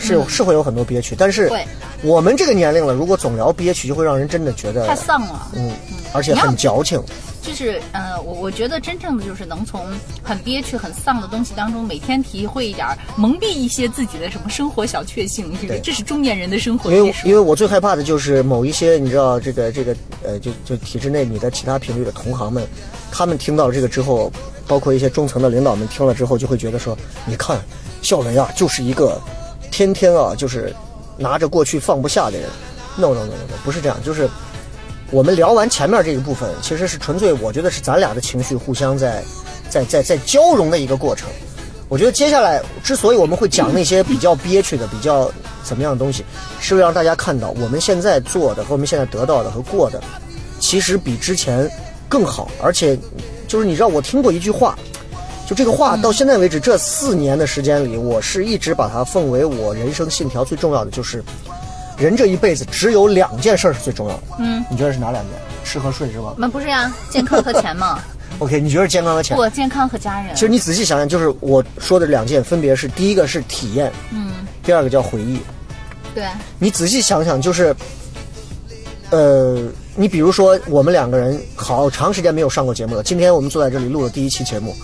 [0.00, 1.14] 是有是会有很多憋屈。
[1.16, 1.48] 但是
[2.02, 5.46] 我们这个年龄了，如果总聊憋屈，就会让人真的觉得太丧了。
[5.52, 5.70] 嗯，
[6.12, 7.00] 而且很矫情。
[7.42, 9.84] 就是呃，我我觉得真正的就是能从
[10.22, 15.52] 很憋屈、很丧的东西当中，每天体会一点儿，蒙蔽一些自己的什么生活小确幸。
[15.60, 17.14] 这个对这是中年人的生活因为。
[17.24, 22.64] 因为我最害怕的就是某一些你知道这个这个呃就就体制内你的其他频率的同行们，
[23.10, 24.32] 他们听到了这个之后，
[24.68, 27.60] 包括一些中层的领导们听了之后，就会觉得说，你看
[28.02, 29.20] 孝文啊，就是一个
[29.70, 30.72] 天天啊就是
[31.18, 32.48] 拿着过去放不下的人。
[32.94, 34.28] No no no no no，不是这样，就是
[35.12, 39.22] 我们聊完前面这一部分，其实是纯粹我觉得是咱俩的情绪互相在
[39.68, 41.28] 在在在交融的一个过程。
[41.90, 45.30] 我觉得接下来之所以我们会讲那些比较憋屈的、比较
[45.62, 46.24] 怎么样的东西，
[46.60, 50.02] 是为了让大家看到我们现在做的和我们现在得到的和过的，
[50.58, 51.70] 其实比之前
[52.08, 52.50] 更好。
[52.62, 52.98] 而且，
[53.46, 54.78] 就是你知道，我听过一句话，
[55.46, 61.22] 就这个话到现在为止这四年的时间里，我是一直把它奉为我人生信条最重要的，就是
[61.98, 64.22] 人这一辈子只有两件事儿是最重要的。
[64.38, 65.32] 嗯，你觉得是哪两件？
[65.64, 67.98] 吃和睡是吗那不是呀，健康和钱嘛？
[68.40, 69.36] OK，你觉得健康和钱？
[69.36, 70.34] 不，健康和家人。
[70.34, 74.32] 其实你仔细想想，就是我说的两件，分别是第一个是体验，嗯，
[74.64, 75.38] 第二个叫回忆。
[76.14, 76.24] 对，
[76.58, 77.74] 你仔细想想，就是，
[79.10, 79.62] 呃，
[79.94, 84.74] 你比如说我们两个人好长时间没有上过节目了，今天我们坐在这里录了第一期节目，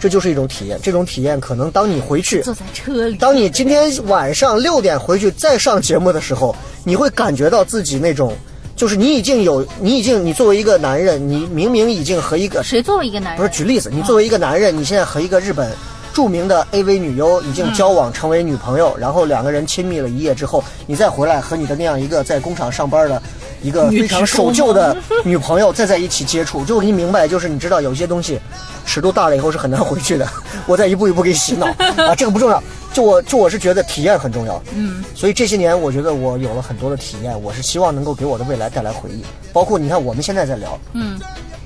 [0.00, 0.78] 这就是一种体验。
[0.82, 8.32] 这种体验可能当你回去，坐在车里，当你今天晚上六点回去再上节目的时候，你会感觉到自己那种，
[8.76, 13.36] 就是你已经有，你已经，你作为一个男人，你明明已经和一个谁作为一个男人？
[13.36, 15.70] 不是举例子，你作为一个男人，你现在和一个日本
[16.12, 23.22] 著名的 AV 女优已经交往成为女朋友，然后两个人亲密了一夜之后，你再回来和你的那样一个在工厂上班的
[23.62, 28.38] 一个非常守旧的女朋友再在一起接触，就你明白，就是你知道有些东西
[28.86, 30.28] 尺度大了以后是很难回去的。
[30.66, 31.66] 我再一步一步给你洗脑。
[31.96, 32.62] 啊，这个不重要。
[32.90, 41.20] 就我就我是觉得体验很重要，嗯，所以这些年我觉得我有了很多的体验，我是希望能够给我的未来带来回忆，包括你看我们现在在聊，嗯，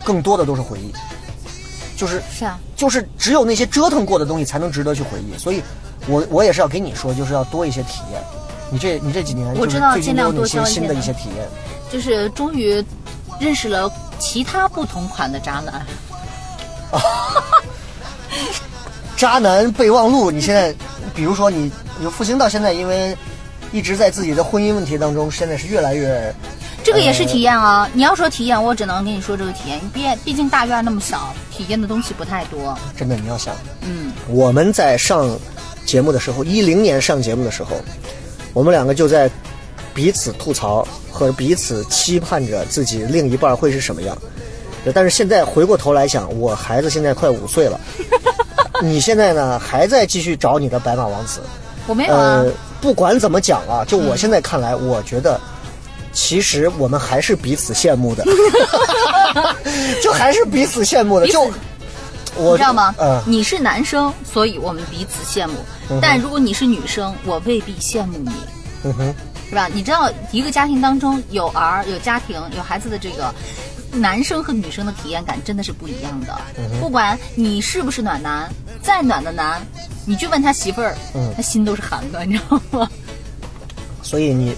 [0.05, 0.93] 更多的都是回忆，
[1.97, 5.63] 就是是啊，就是只有那些折腾过的东西才能值得去回忆，所以
[6.09, 8.21] 我我也是要给你说，就是要多一些体验。
[8.69, 10.95] 你这你这几年就是我知道最近都有哪尽量多交一些新的。
[10.95, 11.47] 一些体验？
[11.93, 12.83] 就是终于
[13.39, 15.87] 认识了其他不同款的渣男。
[19.17, 20.75] 渣男备忘录，你现在
[21.15, 23.17] 比如说你你复兴到现在，因为
[23.71, 26.35] 一直在自己的婚姻问题当中，现在是越来越
[26.83, 27.89] 这个也是体验啊！
[27.93, 29.81] 你要说体验，我只能跟你说这个体验。
[29.93, 32.77] 毕毕竟大院那么小，体验的东西不太多。
[32.97, 35.31] 真的你要想，嗯，我们在上
[35.87, 37.77] 节目的时候，一零年上节目的时候，
[38.53, 39.31] 我们两个就在
[39.95, 44.17] 彼此吐槽和彼此期盼着自己另一半会是什么样。
[44.95, 47.81] 但是现在回过头来想，我孩子现在快五岁了，
[48.83, 51.41] 你现在呢还在继续找你的白马王子。
[51.87, 55.41] 我没有啊呃。，不管怎么讲啊，就我现在看来，我觉得
[56.13, 58.25] 其实我们还是彼此羡慕的，
[60.03, 61.29] 就还是彼此羡慕的。
[61.29, 61.43] 就
[62.35, 62.93] 我你知道吗？
[62.99, 65.55] 嗯、你是男生，所以我们彼此羡慕；
[66.01, 68.33] 但如果你是女生，我未必羡慕你，
[68.85, 69.15] 嗯哼，
[69.53, 69.69] 是吧？
[69.75, 73.33] 你知道，一个家庭当中有儿、有家庭、有孩子的这个。
[73.95, 76.35] 男生和女生的体验感真的是不一样的。
[76.57, 79.61] 嗯不管你是不是暖男，再暖的男，
[80.07, 82.89] 你去问他媳妇儿，嗯他心都是寒的，你知道吗？
[84.03, 84.57] 所以你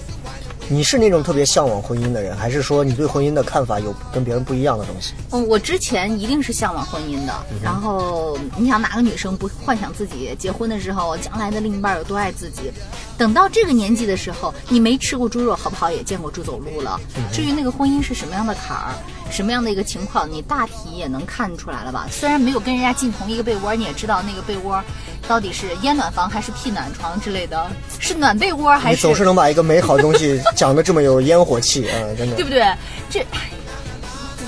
[0.67, 5.13] 你是那种特别向往婚姻的人，还是说你对婚姻的看法有跟别人不一样的东西？
[5.31, 7.33] 嗯，我之前一定是向往婚姻的。
[7.61, 12.71] 然后你想，哪个女生不幻想自己结婚的时候，将来的另一半有多爱自己？
[13.17, 15.91] 等到这个年纪的时候，你没吃过猪肉，好不好？
[15.91, 16.99] 也见过猪走路了。
[17.31, 18.95] 至于那个婚姻是什么样的坎儿，
[19.31, 22.07] 什么样的一个情况，你大体也能看出来了吧？
[22.09, 24.81] 虽然没有跟人家进同一个被窝，你也知道那个被窝
[25.27, 28.95] 到底是烟暖房还是屁暖床之类的，是暖被窝还是？
[28.95, 32.43] 你总是能把一个美好的东西讲得这么有烟火气啊、真的对。
[32.43, 32.73] 不对？
[33.09, 33.25] 这，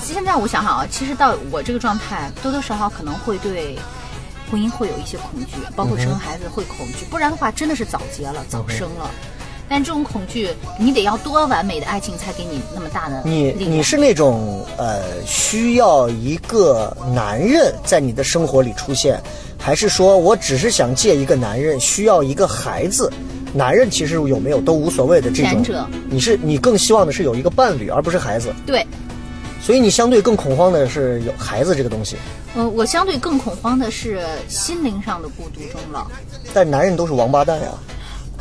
[0.02, 3.78] 现在我想想啊，其实到我这个状态，多多少少可能会对
[4.50, 9.12] 婚姻会有一些恐惧，包括生孩子会恐惧，不然的话真的是早结了，早生了。
[9.70, 10.50] 但这种恐惧，
[10.80, 19.22] 你得要多完美的爱情才给你那么大的你你是那种呃需要一个男人在你的生活里出现，
[19.60, 23.12] 还是说我只是想借一个男人，需要一个孩子？
[23.54, 25.64] 男人其实有没有都无所谓的这种。
[26.10, 28.86] 你是你更希望的是有一个伴侣，而不是孩子，对，
[29.62, 32.18] 所以你相对更恐慌的是有孩子这个东西。
[32.56, 36.08] 嗯，我相对更恐慌的是心灵上的孤独终老。
[36.54, 37.68] 但男人都是王八蛋呀，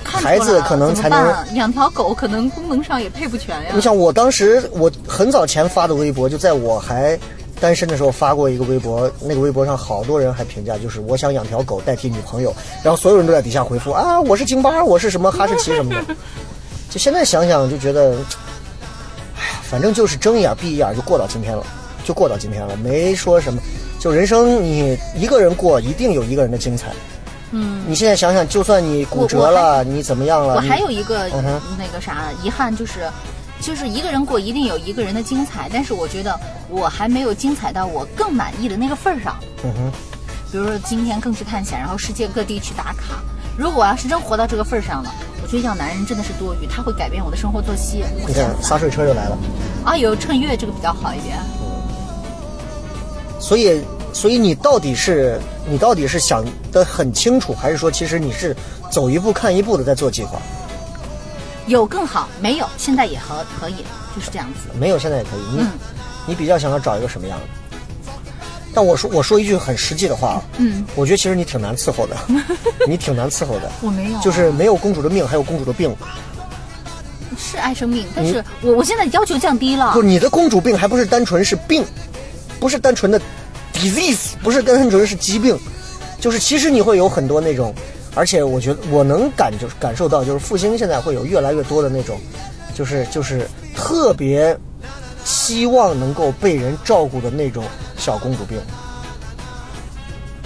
[0.06, 1.34] 孩子可能才能。
[1.54, 3.70] 养条狗可能功能上也配不全呀。
[3.74, 7.18] 你想，我当时我很早前发的微博，就在我还
[7.60, 16.14] 单身的时候发过一个微博，那个微博上好多人还评价，就是我想养条狗代替女朋友，然后所有人都在底下回复啊，我是京巴，我是什么哈士奇什么的。
[16.90, 18.12] 就现在想想就觉得，
[19.36, 21.64] 哎呀，反正就是睁一眼闭一眼就过到今天了，
[22.04, 23.60] 就过到今天了，没说什么。
[23.98, 26.92] 就人生你一个人过，一定有一个人的精彩。
[27.58, 30.56] 嗯，你现在想想，就算你骨折了，你怎么样了？
[30.56, 33.10] 我还有一个、嗯那个啥遗憾，就是
[33.62, 36.38] 就是一个人过一定有一个人的精彩，但是我觉得
[36.68, 39.38] 我还没有精彩到我更满意的那个份儿上。
[39.64, 39.92] 嗯哼，
[40.52, 43.22] 比如说今天更是探险，然后世界各地去打卡。
[43.56, 45.10] 如果我要是真活到这个份儿上了，
[45.42, 48.04] 我觉得要男人真的是多余，他会改变我的生活作息。
[48.22, 49.38] 我你看洒水车又来了。
[49.82, 51.38] 啊，有趁月这个比较好一点。
[53.38, 53.82] 所以，
[54.16, 58.56] 所以你到底是你到底是想的很清楚，还是说其实你是
[58.90, 60.40] 走一步看一步的在做计划？
[61.66, 64.70] 有更好，没有现在也和可以，就是这样子。
[64.80, 65.40] 没有，现在也可以。
[65.54, 65.68] 你、嗯
[66.28, 67.46] 你比较想要找一个什么样的？
[68.74, 72.16] 但我说我说一句很实际的话啊，嗯，我觉得其实你挺难伺候的，
[72.88, 73.70] 你挺难伺候的。
[73.82, 75.94] 我没有啊就是没有公主的命，还有公主的病。
[77.38, 80.02] 是爱生病，但是我我现在要求降低了不，。
[80.02, 81.84] 你的公主病还不是单纯是病，
[82.58, 83.20] 不是单纯的
[83.76, 85.58] disease，不是单纯是疾病，
[86.20, 87.74] 就是其实你会有很多那种，
[88.14, 92.18] 而且我觉得我能感就感受到，就是复兴现在会有越来越多的那种，
[92.74, 94.56] 就是就是特别
[95.24, 97.64] 希望能够被人照顾的那种
[97.96, 98.58] 小公主病。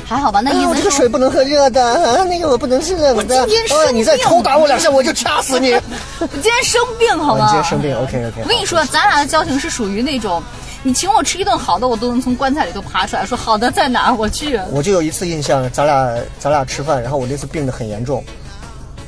[0.04, 0.40] 还好吧？
[0.40, 3.42] 那哎，我这个水不能喝热的，啊、那个我不能吃冷的。
[3.42, 5.72] 我今天生啊，你再病抽打我两下，我就掐死你。
[6.18, 7.44] 我今天生病好吗？
[7.44, 8.42] 啊你今天生病，OK OK。
[8.42, 10.42] 我跟你说，咱俩的交情是属于那种，
[10.82, 14.58] 你请我吃一顿好的，我都能从棺材里头爬出来，说好的在哪儿，我去。
[14.70, 18.24] 我就有一次印象，咱俩咱俩吃饭，然后我那次病得很严重。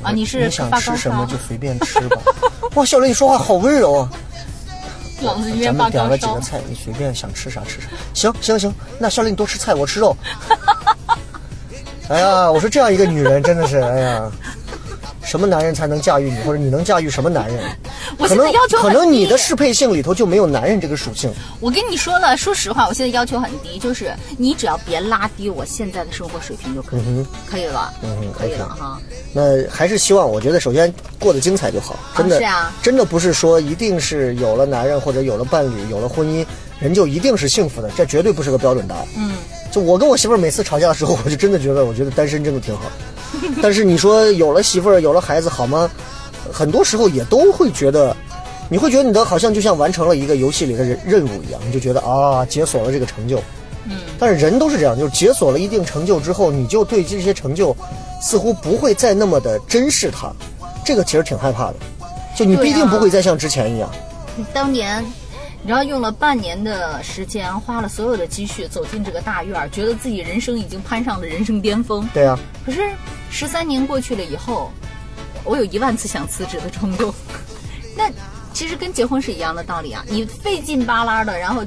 [0.03, 2.21] 啊，你是你想吃什么就，随便吃吧。
[2.75, 4.09] 哇，小雷，你说话好温柔啊！
[5.63, 6.39] 咱发高烧们点了几个。
[6.41, 7.87] 菜，你随便想吃啥吃啥。
[8.13, 10.15] 行行行，那小雷你多吃菜，我吃肉。
[12.09, 14.31] 哎呀，我说这样一个女人真的是，哎呀，
[15.33, 17.57] 什么男人才能驾驭你， 或者你能驾驭什么男人？
[18.19, 21.33] 我现在要求很可能你的适配性里头就没有男人这个属性。
[21.59, 29.01] 我跟你说了，说实话，我现在要求很低，就是你只要别拉低我现在的生活水平就可以，可以了，嗯哼可以了哈。
[29.33, 36.45] 那还是希望，我觉得首先过得精彩就好，真的，是啊真的不是说一定是有了男人或者有了伴侣、有了婚姻，
[36.79, 39.07] 人就一定是幸福的，这绝对不是个标准答案。
[39.17, 39.31] 嗯，
[39.71, 42.83] 就我跟我媳妇儿每次吵架的时候，我就真的觉得，我觉得单身真的挺好。
[43.61, 45.89] 但是你说有了媳妇儿、有了孩子好吗？
[46.51, 48.15] 很多时候也都会觉得，
[48.69, 53.37] 你会觉得你的好像就像完成了一个游戏里的任任务一样，你就觉得啊，解锁了这个成就。
[53.85, 57.75] 嗯，但是人都是这样，就是解锁了一定成就之后，你就对这些成就
[58.21, 60.31] 似乎不会再那么的珍视它，
[60.85, 61.75] 这个其实挺害怕的。
[62.35, 63.89] 就你必定不会再像之前一样。
[64.53, 65.03] 当年。
[65.65, 72.05] 你知道用了半年的时间，花了所有的积蓄走进这个大院儿，觉得自己人生已经攀上了人生巅峰。
[72.13, 72.91] 对啊，可是
[73.31, 74.69] 十三年过去了以后，
[75.45, 77.13] 我有一万次想辞职的冲动。
[77.95, 78.11] 那
[78.53, 81.63] 其实跟结婚是一样的道理啊，你费劲巴拉的，然后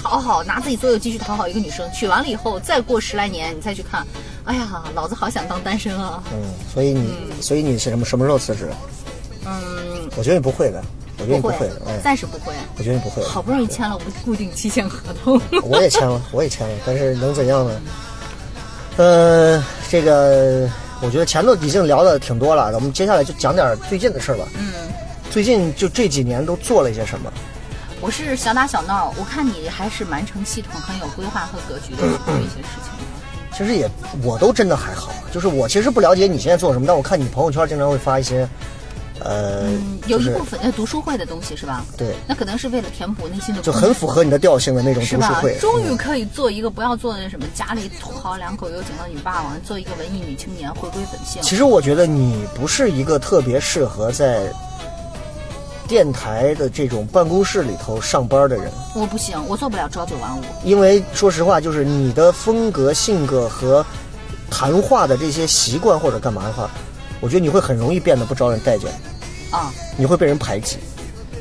[0.00, 4.06] 讨好，拿自己所有积蓄讨好一个女生，娶完了以后，再过十来年你再去看，
[4.44, 6.22] 哎呀，老子好想当单身啊。
[6.32, 8.70] 嗯，所以你，所以你是什么什么时候辞职？
[9.44, 10.80] 嗯，我觉得你不会的，
[11.18, 12.52] 我觉得你不会不会，哎，暂时不会。
[12.76, 13.22] 我觉得你不会。
[13.24, 17.80] 好不容易签了我们固定期限合同，我也签了，我也签了，但是能怎样呢？
[18.96, 20.68] 呃，这个
[21.00, 24.44] 我觉得前头已经聊的挺多了，我们接下来就讲点最近的事儿吧。
[24.58, 24.72] 嗯，
[25.30, 27.32] 最近就这几年都做了一些什么？
[28.00, 33.56] 我是小打小闹，我看你还是蛮成系统、很有规划和格局的去做一些事情的。
[33.56, 33.88] 其实也
[34.22, 38.46] 我都真的还好，就是我其实不了解你现在做什么，但我看你朋友圈经常会发一些，
[39.20, 41.84] 呃，嗯，有一部分呃读书会的东西是吧？
[41.96, 45.56] 对，那可能是为了填补内心的就很符合你的调性的那种读书会。？
[45.60, 51.40] 终于可以做一个不要做那什么家里土豪两口有井的女霸王，做一个文艺女青年，回归本性。
[51.42, 54.52] 其实我觉得你不是一个特别适合在
[55.86, 60.40] 电台的这种办公室里头上班的人，我不行，我做不了朝九晚五。
[60.64, 63.84] 因为说实话，就是你的风格、性格和
[64.50, 66.70] 谈话的这些习惯或者干嘛的话，
[67.24, 68.90] 我觉得你会很容易变得不招人待见，
[69.50, 70.76] 啊，你会被人排挤。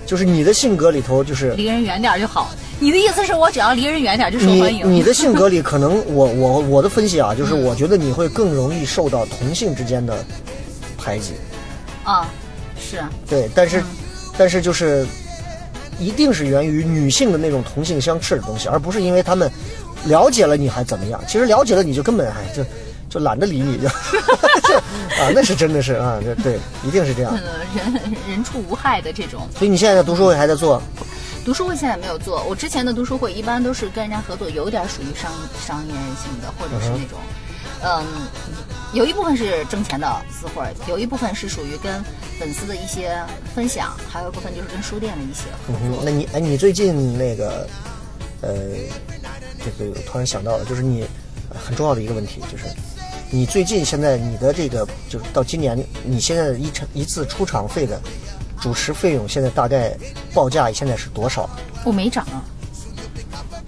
[0.06, 2.52] 就是你的性格里头，就是离人远点就好。
[2.80, 4.90] 你的意思是我只要离人远点就受你欢迎？
[4.90, 10.24] 你的性格里，可能我我我的分析啊，就是我觉得你会更容易受到同性之间的
[10.98, 11.34] 排挤。
[12.06, 12.30] 啊，
[12.80, 13.86] 是对，但是、嗯
[14.38, 15.06] 但是就是
[16.00, 19.52] 一定是源于女性的那种同性相斥的东西，而不是因为他们
[20.06, 21.22] 了解了你还怎么样。
[21.28, 22.64] 其实了解了你就根本哎就
[23.14, 23.88] 就懒得理你， 就
[25.22, 27.32] 啊，那是真的是啊，这对，一定是这样。
[27.32, 29.48] 呃，人人畜无害的这种。
[29.56, 30.82] 所以你现在的读书会还在做，
[31.46, 35.32] 读书会现在没有做，我之前的读书会一般都是跟人家合作，有点属于商
[35.64, 37.20] 商业性的，或者是那种，
[37.84, 38.04] 嗯，
[38.94, 42.04] 有一部分是挣钱的私会，有一部分是属于跟
[42.40, 43.16] 粉丝的一些
[43.54, 47.68] 分享，还有一部分就是跟书店的一些合嗯作。，那你哎，你最近那个，
[48.42, 48.56] 呃，
[49.64, 51.04] 这个突然想到了，就是你
[51.52, 52.64] 呃很重要的一个问题，就是
[53.34, 55.76] 你最近现在你的这个，就是到今年，
[56.06, 58.00] 你现在一场一次出场费的
[58.62, 59.92] 主持费用，现在大概
[60.36, 61.50] 报价现在是多少？
[61.84, 62.46] 我没涨啊，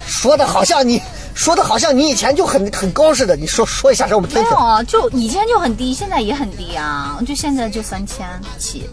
[0.06, 1.02] 说的好像你
[1.34, 4.44] 说的好像你以前就很很高似的，你说说一下让我们听听。
[4.44, 8.24] 没有啊，就以前就很低，现在也很低啊，就现在就三千
[8.58, 8.88] 起。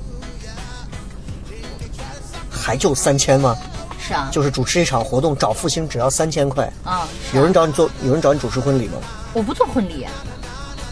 [2.50, 3.56] 还就三千吗？
[4.00, 6.68] 是啊，就是主持一场活动找复兴只要三千块。
[6.84, 8.94] 啊有人找你做，有人找你主持婚礼吗？
[9.34, 10.08] 我不做婚礼，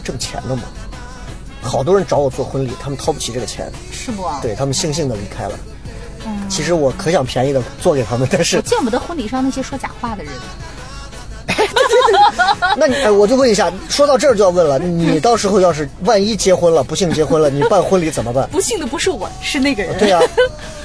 [0.02, 0.62] 挣钱的嘛。
[1.62, 4.28] 好多人找我做婚礼，他们掏不起这个钱，是不？
[4.42, 5.52] 对他们悻悻的离开了。
[6.26, 10.32] 嗯其实我可想便宜的做给他们，但我是见不得婚礼上那些说假话的人。
[12.76, 18.48] 那你哎，我就问一下，说到这儿就要问了，你到时候要是万一结婚了，不幸结婚了，你办婚礼怎么办？
[18.52, 19.98] 不幸的不是我，是那个人。
[19.98, 20.20] 对呀、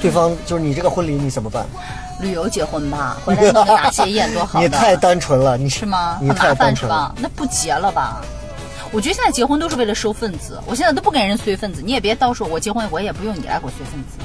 [0.00, 1.66] 对方就是你这个婚礼你怎么办？
[2.20, 4.60] 旅游结婚吧， 回来弄个大谢宴多好。
[4.60, 6.18] 你太单纯了，你是吗？
[6.20, 7.14] 你太单纯了。
[7.18, 8.20] 那不结了吧？
[8.92, 14.18] 我觉得现在结婚都是为了收份子，我现在都不给人随份子，你也别到时候我结婚我也不用你来给我随份子。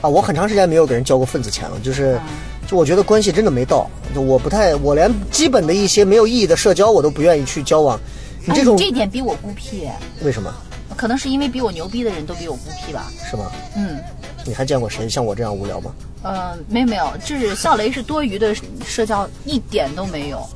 [0.00, 2.20] 啊，我很长时间没有给人交过份子钱了，就是，嗯
[2.66, 7.98] 就我觉得关系真的没到，就我不太，我连基本的一些没有意义的社交我都不愿意去交往。
[8.46, 9.88] 你哎这种、这一点比我孤僻，
[10.22, 10.52] 为什么？
[10.96, 13.10] 可能是因为比我牛逼的人都比我孤僻吧。
[13.28, 13.50] 是吗？
[13.76, 13.98] 嗯，
[14.46, 15.92] 你还见过谁像我这样无聊吗？
[16.22, 18.54] 呃，没有没有，就是笑雷是多余的
[18.86, 20.48] 社交一点都没有，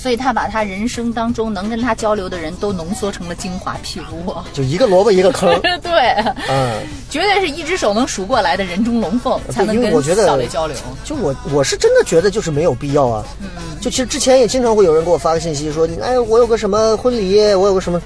[0.00, 4.42] 所以他把他人生当中能跟他交流的人都浓缩成了精华，譬如我。
[4.50, 5.50] 就一个萝卜一个坑。
[5.82, 6.14] 对，
[6.48, 6.80] 嗯，
[7.10, 10.74] 绝对是一只手能数过来的人中龙凤，才能跟小雷交流。
[11.04, 13.24] 就我我是真的觉得就是没有必要啊。
[13.42, 13.48] 嗯
[13.78, 18.00] 就其实之前也经常会有人给我发个信息说，哎，我有个什么婚礼，我有个什么，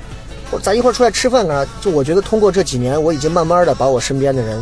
[0.50, 1.64] 我咱一块儿出来吃饭啊。
[1.80, 4.60] 就我觉得通过这几年，我已经慢慢的把我身边的人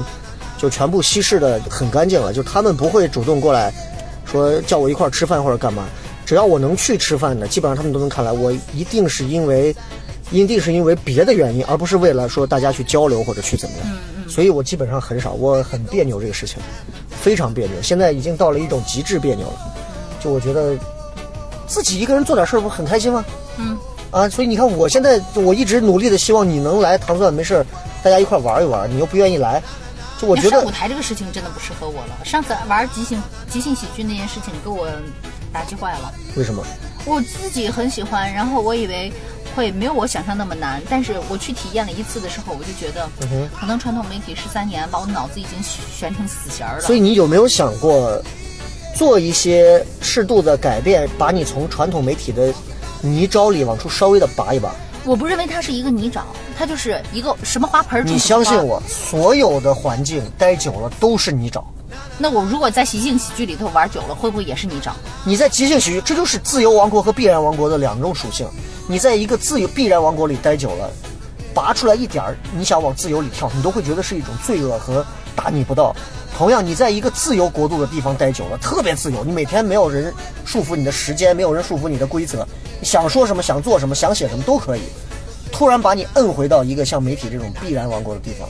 [0.59, 3.73] 就全部稀释的很干净了，就他们不会主动过来
[4.25, 5.85] 说叫我一块儿吃饭或者干嘛。
[6.25, 9.75] 只要我能去吃饭的，基本上他们都能看来，我一定是因为，
[10.31, 13.87] 一定是因为别的原因，而不是为了说大家去交流或者去怎么样。
[14.29, 16.57] 所以我基本上很少，我很别扭这个事情，
[17.11, 17.83] 非常别扭。
[17.83, 19.75] 现在已经到了一种极致别扭了，
[20.23, 20.75] 就我觉得
[21.67, 23.25] 自己一个人做点事儿不很开心吗？
[23.59, 23.79] 嗯。
[24.11, 27.67] 啊，所以你看，我现在我一直努力的希望你能来糖蒜没事儿，
[28.03, 29.63] 大家一块玩一玩，你又不愿意来，
[30.21, 32.23] 就我觉得上舞台这个事情真的不适合我了。
[32.23, 34.87] 上次玩即兴即兴喜剧那件事情给我
[35.53, 36.13] 打击坏了。
[36.37, 36.65] 为什么？
[37.05, 39.13] 我自己很喜欢，然后我以为
[39.57, 46.81] 会没有我想象那么难，但是我去体验了一次的时候，我就觉得，嗯可能传统媒体十三年把我脑子已经悬成死弦儿了。
[46.81, 48.23] 所以你有没有想过
[48.95, 52.55] 做一些适度的改变，把你从传统媒体的
[53.01, 54.73] 泥沼里往出稍微的拔一拔？
[55.05, 56.21] 我不认为它是一个泥沼，
[56.57, 61.65] 它就是一个什么花盆儿你相信我，所有的环境待久了都是泥沼。
[62.19, 64.95] 那我如果在即兴喜剧里头玩久了，会不会也是你找？
[65.25, 68.47] 你在即兴喜剧，这就是自由王国和必然王国的两种属性。
[68.87, 70.91] 你在一个自由必然王国里待久了，
[71.55, 75.05] 拔出来一点儿，你想往自由里跳，你都会觉得是一种罪恶和
[75.35, 75.95] 大逆不道。
[76.37, 80.13] 同样，你在一个自由国度的地方待久了，特别自由，你每天没有人
[80.45, 82.47] 束缚你的时间，没有人束缚你的规则，
[82.83, 84.83] 想说什么、想做什么、想写什么都可以。
[85.53, 88.49] 突然把你摁回到一个像媒体这种必然王国的地方，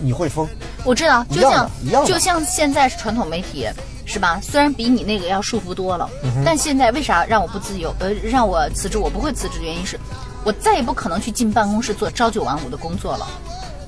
[0.00, 0.48] 你会疯。
[0.84, 1.70] 我知道，就像
[2.06, 3.68] 就像现在是传统媒体，
[4.04, 4.40] 是吧？
[4.42, 7.94] 虽然比你那个要束缚多了，嗯但现在为啥让我不自由？
[8.00, 8.98] 呃，让我辞职？
[8.98, 9.98] 我不会辞职的原因是，
[10.44, 13.26] 我再也不可能去进办公室做朝九晚五的工作了。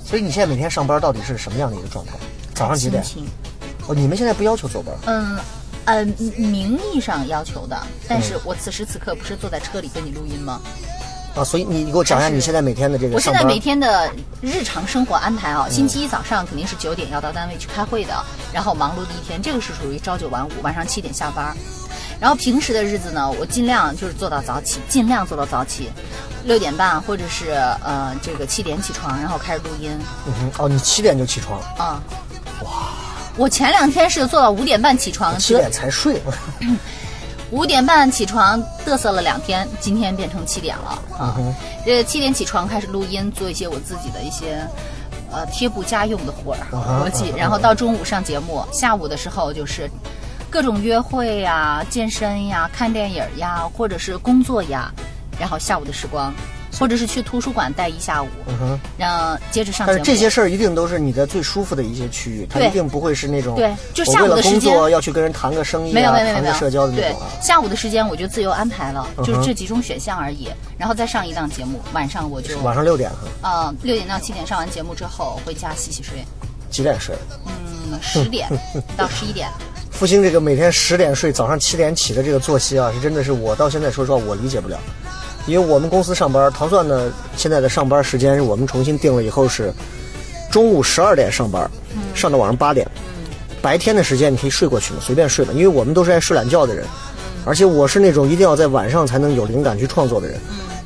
[0.05, 2.13] 所以你现在每天上班到底是什么样的一个状态？
[2.55, 3.03] 早上几点？
[3.87, 4.95] 哦，你们现在不要求走班？
[5.07, 5.39] 嗯，
[5.87, 6.05] 呃，
[6.37, 10.61] 名义上要求的，但是我此时此刻不是坐在车里跟你录音吗？
[11.35, 13.21] 啊，所以你你给我讲一下你现在每天的这个我。
[13.21, 14.11] 现在每天的
[14.41, 18.15] 日常生活安排啊，星期一早上肯定是九点要到单位去开会的，
[18.53, 21.57] 然后忙碌的一天，这个是属于朝九晚五，晚上七点下班。
[22.21, 25.91] 然后平时的日子呢，我尽量就是做到早起，尽量做到早起，
[26.45, 27.51] 六点半或者是
[27.83, 29.91] 呃这个七点起床，然后开始录音
[30.27, 32.03] 嗯哼，哦，你七点就起床，啊。
[32.63, 32.71] 哇！
[33.37, 36.21] 我前两天是做到五点半起床，七点才睡。
[37.53, 40.99] 五点半起床嘚瑟了两天，今天变成七点了。
[41.19, 41.37] 啊！
[41.85, 44.67] 这七点起床开始录音，做一些我自己的一些
[45.31, 49.87] 呃贴补家用的活儿哈活计然后到中午上节目，下午的时候就是
[50.49, 54.91] 各种约会呀、健身呀、看电影呀，或者是工作呀，
[55.39, 56.33] 然后下午的时光
[56.79, 58.81] 或者是去图书馆待一下午，嗯哼。
[58.99, 59.99] 让接着上节目。
[59.99, 70.49] 但是这些事儿一定都是你的最舒服的一些区域，它一定不会是那种对就下午的时间工作要去跟人谈个生意没有啊，没有没有社交的那对种啊。，下午的时间我就自由安排了，嗯就是这几种选项而已。
[70.79, 76.25] 然后再上一档节目，晚上我就晚上六点哈，呃六点到七点上完节目之后回家洗洗睡，
[76.71, 77.15] 几点睡？
[77.47, 78.49] 嗯十点
[78.97, 79.49] 到十一点。
[79.91, 84.79] 复兴这个每天十点睡，早上七点起的这个作息啊，是真的是我到现在说实话我理解不了。
[85.47, 89.73] 因为我们公司上班，糖蒜呢现在的上班时间是我们重新定了以后是
[90.51, 91.71] 中午十二点上班，
[92.15, 92.87] 上到晚上八点。
[93.61, 96.85] 白天的时间你可以睡过去嘛，随便睡嘛，因为我们都是爱睡懒觉的人，
[97.45, 100.39] 而且我是那种一定要在晚上才能有灵感去创作的人。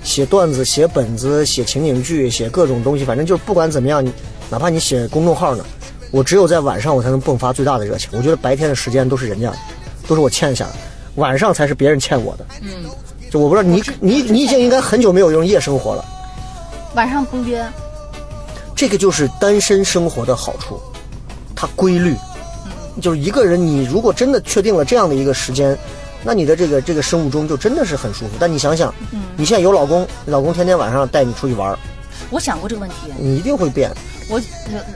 [0.03, 4.13] 写段子、写本子、写情景剧、写各种东西，反正就是不管怎么样，你
[4.49, 5.65] 哪怕你写公众号呢，
[6.13, 8.11] 我只有在晚上我才能迸发最大的热情。
[8.13, 9.57] 我觉得白天的时间都是人家的，
[10.07, 10.73] 都是我欠下的，
[11.17, 12.47] 晚上才是别人欠我的。
[12.63, 12.69] 嗯，
[13.31, 16.05] 就我不知道你你你已经应该很久没有用夜生活了，
[16.95, 17.67] 晚上不约，
[18.75, 20.81] 这个就是单身生活的好处，
[21.55, 22.17] 它规律。
[22.99, 25.77] 就是一个人，你如果真的确定了这样的一个时间，
[26.25, 28.31] 那你的这个这个生物钟就真的是很舒服。
[28.39, 28.95] 但你想想，
[29.37, 31.79] 你现在有老公，老公天天晚上带你出去玩儿，
[32.31, 33.13] 我想过这个问题。
[33.19, 33.91] 你一定会变。
[34.31, 34.41] 我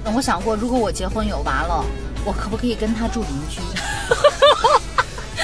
[0.04, 1.84] 呃我想过，如果我结婚有娃了，
[2.24, 3.60] 我可不可以跟他住邻居？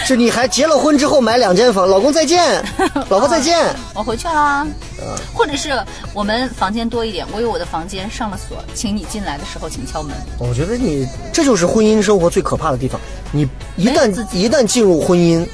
[0.07, 2.65] 是你还结了婚之后买两间房，老公再见，
[3.11, 3.75] 老婆再见。
[3.93, 4.65] 我回去啦。
[5.01, 5.73] 嗯或者是
[6.15, 10.15] 我们房间多一点，我有我的房间上了锁，请你进来的时候请敲门。
[10.39, 13.01] 我觉得你这就是婚姻生活最可怕的地方。
[13.33, 15.45] 你一旦一旦进入婚姻，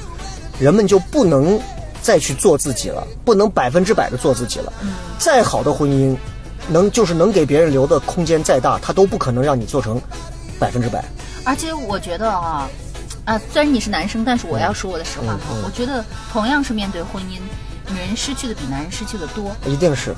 [0.59, 1.59] 人们就不能
[2.03, 4.71] 再去做自己了，不能百分之百的做自己了。
[4.83, 6.15] 嗯再好的婚姻，
[6.67, 9.99] 能就是能给别人留的空间再大，它都不可能让你做成
[10.59, 11.03] 百分之百。
[11.43, 12.69] 而且我觉得啊，
[13.25, 17.39] 啊，虽然你是男生，但是我要说我的实话哈，嗯嗯我觉得同样是面对婚姻，
[17.91, 19.55] 女人失去的比男人失去的多。
[19.65, 20.13] 一定是，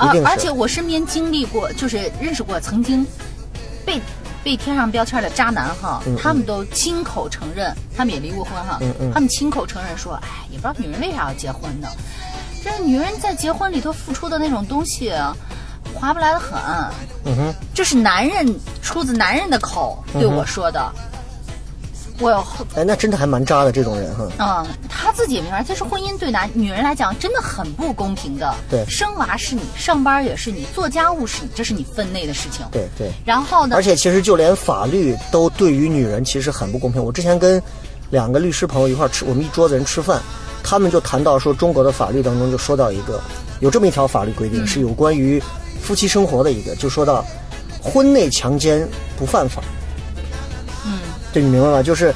[0.00, 0.24] 一定。
[0.24, 3.04] 而而且我身边经历过，就是认识过曾经
[3.84, 4.00] 被
[4.44, 8.78] 被贴上标签的渣男哈，嗯他们都亲口承认，他们也离过婚哈，
[9.12, 11.88] 他们亲口承认说，哎，也不知道女人为啥要结婚呢？
[12.62, 15.12] 这女人在结婚里头付出的那种东西，
[15.92, 16.56] 划不来的很。
[17.24, 18.46] 嗯哼，这是男人
[18.80, 20.92] 出自男人的口对我说的。
[22.22, 22.44] 我有
[22.76, 24.28] 哎，那真的还蛮渣的这种人哈。
[24.38, 28.54] 嗯，他自己也明白，其实婚姻对男女人来讲真的很不公平的。
[28.70, 32.64] 对生娃是你，上班也是你，做家务是你，这是你分内的事情。
[32.70, 33.10] 对对。
[33.24, 33.74] 然后呢？
[33.74, 37.02] 而且其实就连法律都对于女人其实很不公平。
[37.02, 37.60] 我之前跟
[38.10, 40.22] 两个律师朋友一块吃，我们一桌子人吃饭，
[40.62, 43.20] 他们就谈到说，中国的法律当中就说到一个
[43.58, 45.42] 有这么一条法律规定，是有关于
[45.80, 47.24] 夫妻生活的一个，就说到
[47.82, 49.60] 婚内强奸不犯法。
[51.32, 51.82] 嗯，这你明白吗？
[51.82, 52.14] 就是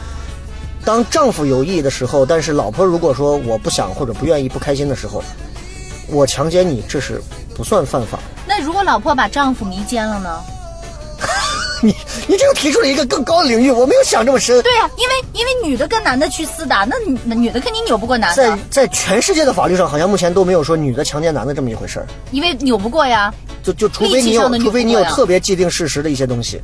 [0.85, 5.23] 当丈夫有意的时候，但是老婆如果说我不想或者不愿意、不开心的时候，
[6.09, 7.21] 我强奸你，这是
[7.55, 8.19] 不算犯法。
[8.47, 10.41] 那如果老婆把丈夫迷奸了呢？
[11.83, 11.95] 你
[12.27, 14.63] 你这又提出了一个更高的领域，我没有想这么深。
[14.63, 16.97] 对呀、因为因为女的跟男的去厮打，那
[17.35, 22.07] 女的肯定扭不过男在的，在在全世界的法律上，好像目前都没有说女的强奸男的这么一回事儿。
[22.31, 23.33] 因为扭不过呀。
[23.63, 26.63] 就就除非你有除非你有特别既定事实的一些东西，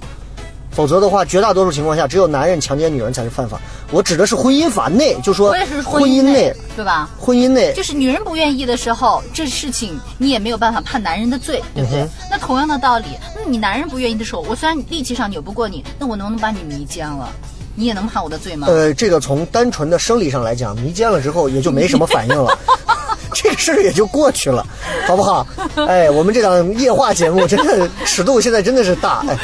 [0.73, 3.61] 否则的话，绝大多数情况下，只有男人强奸女人才是犯法。
[3.91, 5.51] 我指的是婚姻法内，就说
[5.85, 7.11] 婚姻内，对吧？
[7.19, 12.01] 婚姻内就是女人不愿意的时候，这事情你也没有办法判男人的罪，对不对？
[12.01, 13.05] 嗯那同样的道理，
[13.37, 17.29] 那你男人不愿意的时候，我虽然力气上扭不过你，那我能不能把你迷奸了？
[17.75, 18.67] 你也能判我的罪吗？
[18.71, 22.59] 呃，这个从单纯的生理上来讲，迷奸了之后也就没什么反应了，
[23.37, 24.67] 这个事儿也就过去了，
[25.07, 25.47] 好不好？
[25.89, 29.39] 哎，我们这档夜话节目真的尺度现在真的是大，哎，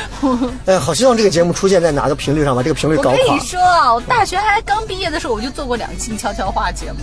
[0.66, 3.40] 哎，好希望这个节目出现在哪个频率上，吧这个频率搞垮我跟你。
[3.40, 6.98] 说啊，我大学还刚毕业的时候，我就做过两期悄悄话节目，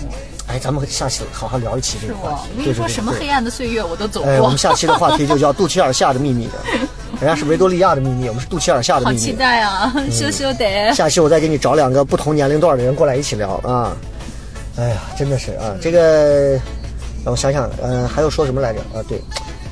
[0.48, 2.08] 哎，咱们下期好好聊一期这？
[2.08, 2.50] 个话题。
[2.58, 6.50] 我跟你说，什么黑暗的岁月我都走哎，我们，下期的话题就叫肚脐眼下的秘密，
[7.20, 9.38] 人家是维多利亚的秘密，我们是肚脐眼下的好期秘密。
[9.40, 9.94] 待啊！
[10.12, 10.94] 羞羞得。
[10.94, 13.96] 下期我再给你找两个不同年龄段的人过来一起聊啊。
[14.78, 16.60] 哎呀，真的是啊，这个
[17.26, 18.80] 让我想想，呃，还有说什么来着？
[18.94, 19.20] 啊，对，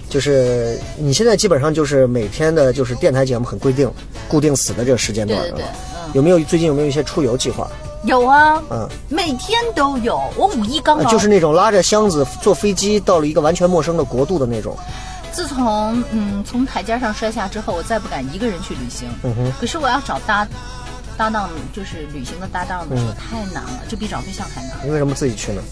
[0.10, 3.90] 就是你现在基本上就是每天的就是电台节目很规定、
[4.28, 5.70] 固定死的这个时间段对对对啊。
[5.74, 5.80] 嗯
[6.14, 7.68] 有没有最近有没有一些出游计划？
[8.04, 10.22] 有啊，嗯，每天都有。
[10.36, 14.78] 我五一刚呃就是那种拉着箱子坐飞机到了一个完全陌生的国度的那种。
[15.32, 19.08] 自从嗯从台阶上摔下之后，我再不敢一个人去旅行。
[19.24, 20.48] 嗯哼，可是我要找搭
[21.18, 24.78] 搭档，就是旅行的搭档的时候、嗯太难了，这比找对象还难。
[24.84, 25.64] 你为什么自己去呢？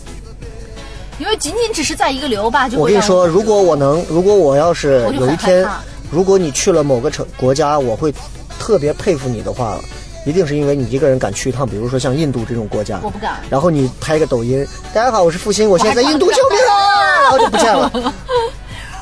[1.20, 5.68] 因为仅仅只是在一个流吧，就我跟你说，如果我能，如果我要是有一天
[6.12, 8.14] 如果你去了某个城国家，我会
[8.59, 9.80] 特别佩服你的话，
[10.26, 17.22] 一定是因为你一个人敢去一趟，比如说像印度这种国家，我不敢然后你拍个抖音，大家好，我是复兴，我现在在印度，救命啊！
[17.24, 17.91] 然 后就不见了。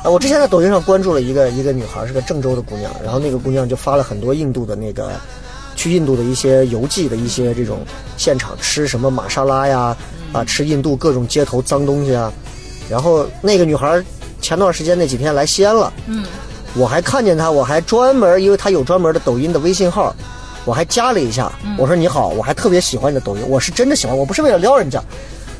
[0.02, 5.10] 啊， 我之前在抖音上关注了一个一个女孩，是个郑州的姑娘，然后那个姑娘就发了很多印度的那个
[5.74, 7.80] 去印度的一些游记的一些这种
[8.16, 9.96] 现场吃什么玛莎拉呀，
[10.32, 12.32] 啊，吃印度各种街头脏东西啊。
[12.88, 14.02] 然后那个女孩
[14.40, 16.24] 前段时间那几天来西安了，嗯，
[16.74, 20.14] 我还看见她，我还专门，因为她有专门的抖音的微信号，
[20.64, 21.52] 我还加了一下。
[21.78, 25.02] 我说你好，我还特别喜欢你的抖音，我是真的喜欢，我不是为了撩人家，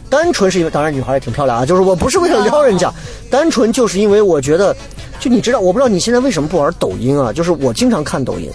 [0.08, 2.92] 单纯是因为，当然女孩也挺漂亮啊，就是我不是为了撩人家，
[3.30, 4.74] 单纯就是因为我觉得，
[5.20, 7.32] 就你知道，我不知道你现在为什么不玩抖音啊？
[7.32, 8.50] 就是我经常看抖音，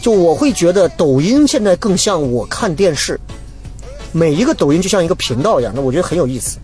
[0.00, 3.18] 就我会觉得抖音现在更像我看电视，
[4.12, 6.58] 每一个抖音就像一个频道一样，那我觉得很有意思。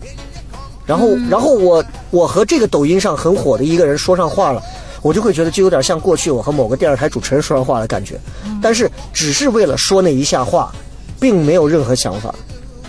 [0.85, 4.61] 然后，然后我我和这个抖音上很火的一个人说上话了，
[5.01, 8.19] 我就会觉得就有点像过去我和某个电视台主持人说上话的感觉，
[8.61, 10.73] 但是只是为了说那一下话，
[11.19, 12.35] 并没有任何想法。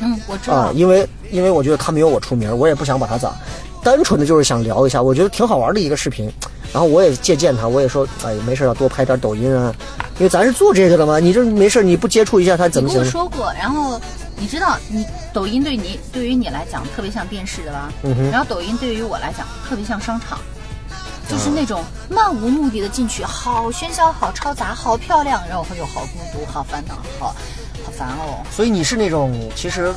[0.01, 0.57] 嗯，我知道。
[0.57, 3.33] 啊，因为因为我觉得他没有我出名，我也不想把他咋，
[3.83, 6.29] 单纯的就是想聊一下，我觉得挺好玩的一个视频，
[6.73, 9.73] 然后我也借鉴他，我也说，哎，没事要多拍点抖音啊，
[10.19, 13.29] 因为咱是做这个的嘛，你这没事你不接触一下他怎么你跟行我？
[13.29, 14.01] 说过，然后
[14.37, 17.93] 你知道，你抖音对你对于你来讲特别像电视的吧？
[18.03, 20.39] 嗯然后抖音对于我来讲特别像商场，
[21.29, 27.35] 就是那种漫无目的的进去，好喧嚣，好嘈杂，好漂亮，然后又好孤独，好烦恼，好
[27.85, 28.45] 好烦哦。
[28.51, 29.95] 所以你是那种其实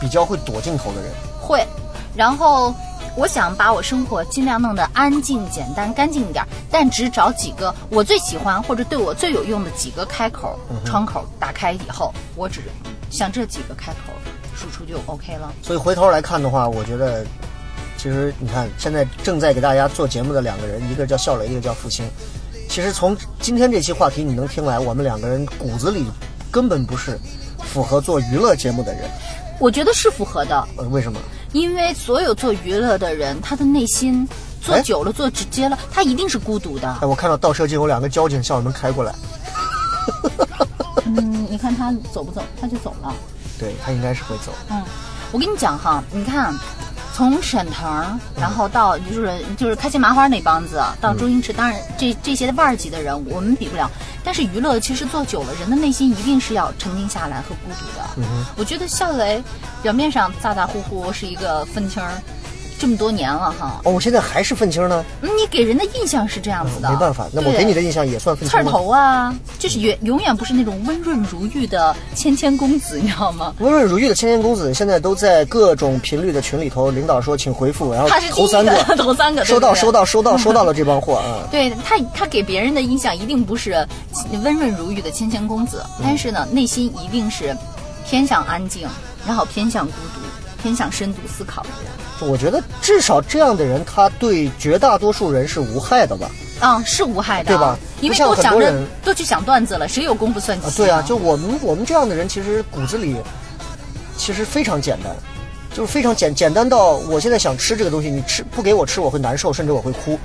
[0.00, 1.10] 比较会躲镜头的人。
[1.40, 1.66] 会，
[2.14, 2.74] 然后
[3.14, 12.62] 我想把我生活尽量弄得安静、简单、干净一点，但只找几个我最喜欢或者对我最有用的几个开口、窗口打开以后，我只
[13.10, 14.12] 向这几个开口
[14.56, 15.52] 输出就 OK 了。
[15.62, 17.24] 所以回头来看的话，我觉得，
[17.98, 22.06] 其实你看，现在正在给大家做节目的两个人，一个叫笑雷，一个叫复兴。
[22.68, 26.06] 其实从今天这期话题你能听来，我们两个人骨子里
[26.50, 27.18] 根本不是
[27.58, 29.02] 符合做娱乐节目的人。
[29.60, 31.20] 我觉得是符合的，呃，为什么？
[31.52, 34.26] 因为所有做娱乐的人，他的内心
[34.60, 37.06] 做哎久了、做直接了，他一定是孤独的哎，。
[37.06, 39.14] 我看到倒车镜有两个交警向我们开过来，
[41.04, 43.14] 嗯，你看他走不走，他就走了。
[43.58, 44.52] 对他应该是会走。
[44.70, 44.82] 嗯，
[45.30, 46.54] 我跟你讲哈，你看，
[47.30, 53.88] 从沈腾，然后到就是就是开心麻花那帮子，到周星驰，当然这这些腕儿级的人我们比不了。
[54.24, 58.28] 但是娱乐其实做久了，人的内心一定是要沉静下来和孤独的。
[58.56, 59.40] 我觉得笑雷
[59.82, 62.10] 表面上咋咋呼呼是一个愤青儿，
[62.82, 66.90] 这么多年了哈，哦，我现在还是愤青呢，嗯你给人的印象是这样子的。
[66.90, 68.76] 没办法，那我给你的印象也算愤刺儿青刺？
[68.76, 73.54] 头啊，就是永永远不是那种温润如玉的谦谦公子，你知道吗？
[73.60, 81.46] 温润如玉的谦谦公子现在都在各种频率的群里头，领导说请回复，然后 头三个，头三个，收到收到收到 收到了这帮货啊。
[81.52, 83.86] 对他，他给别人的印象一定不是
[84.42, 87.56] 温润如玉的谦谦公子，但是呢，内心一定是
[88.04, 88.88] 偏向安静，
[89.24, 90.20] 然后偏向孤独，
[90.60, 91.92] 偏向深度思考的人。
[92.20, 96.30] 我觉得至少这样的人，他对绝大多数人是无害的吧？
[96.60, 97.76] 啊、是无害的，对吧？
[98.00, 98.72] 因为都想着
[99.04, 103.16] 都去想段子了，谁有功夫算计、啊，对啊，就我们我们这样的人，其实骨子里
[104.16, 105.12] 其实非常简单，
[105.74, 110.16] 就是非常简简单到我现在想吃这个东西，你吃不给我吃我会难受，甚至我会哭；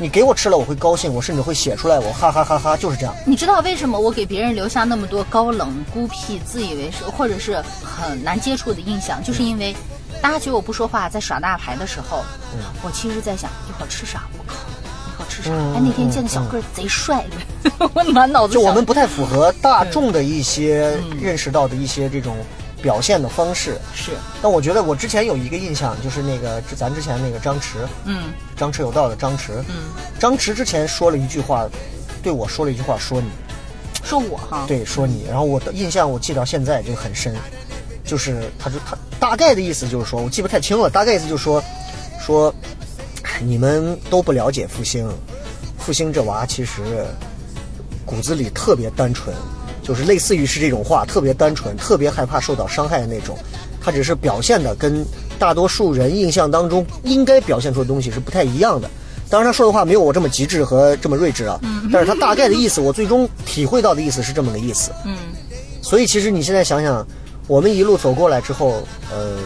[0.00, 3.12] 你给我吃了我会高兴，我甚至会写出来，我哈哈哈哈，就是这样。
[3.26, 9.74] 你知道为什么我给别人留下那么多高冷、孤僻、自以为是或者是很难接触的印象，就是因为
[10.22, 12.22] 大家觉得我不说话，在耍大牌的时候，
[12.82, 14.22] 我其实在想一会儿吃啥？
[14.38, 15.50] 我靠，一会儿吃啥？
[15.50, 17.24] 嗯哎，那天见的小个儿贼帅
[17.64, 22.36] 的， 我满脑子就我们不太符合大众的一些认识到的一些这种
[22.82, 23.78] 表现的方式。
[23.94, 24.12] 是。
[24.42, 28.24] 但我觉得我之前有一个印象，就是那个咱之前那个张弛，嗯。
[28.56, 29.74] 张弛有道的张弛，嗯，
[30.18, 31.68] 张弛之前说了一句话，
[32.22, 33.28] 对我说了一句话，说你，
[34.02, 37.32] 说我哈，对，说你，然后我的印象我记到现在就很深，
[38.04, 41.62] 就是他就他大概的意思就是说，我记不太清了，大概意思就是说，
[42.20, 42.52] 说
[43.22, 45.08] 哎你们都不了解复兴，
[45.78, 47.06] 复兴这娃其实
[48.04, 49.32] 骨子里特别单纯，
[49.88, 53.38] 就是类似于是这种话，特别单纯，特别害怕受到伤害的那种。
[53.80, 55.02] 他只是表现的跟
[55.38, 58.90] 大多数人印象当中应该表现出的东西是不太一样的。
[59.30, 61.58] 当然，他说的话没有我这么极致和这么睿智啊，
[61.90, 64.90] 但是他大概的意思，我最终体会到的意思是这么个意思。
[65.06, 65.16] 嗯，
[65.80, 67.06] 所以其实你现在想想，
[67.46, 69.38] 我们一路走过来之后，呃，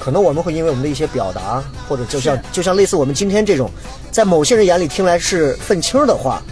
[0.00, 3.70] 可能我们会因为我们的一些表达，或者就像就像类似我们今天这种，
[4.10, 6.42] 在某些人眼里听来是愤青的话，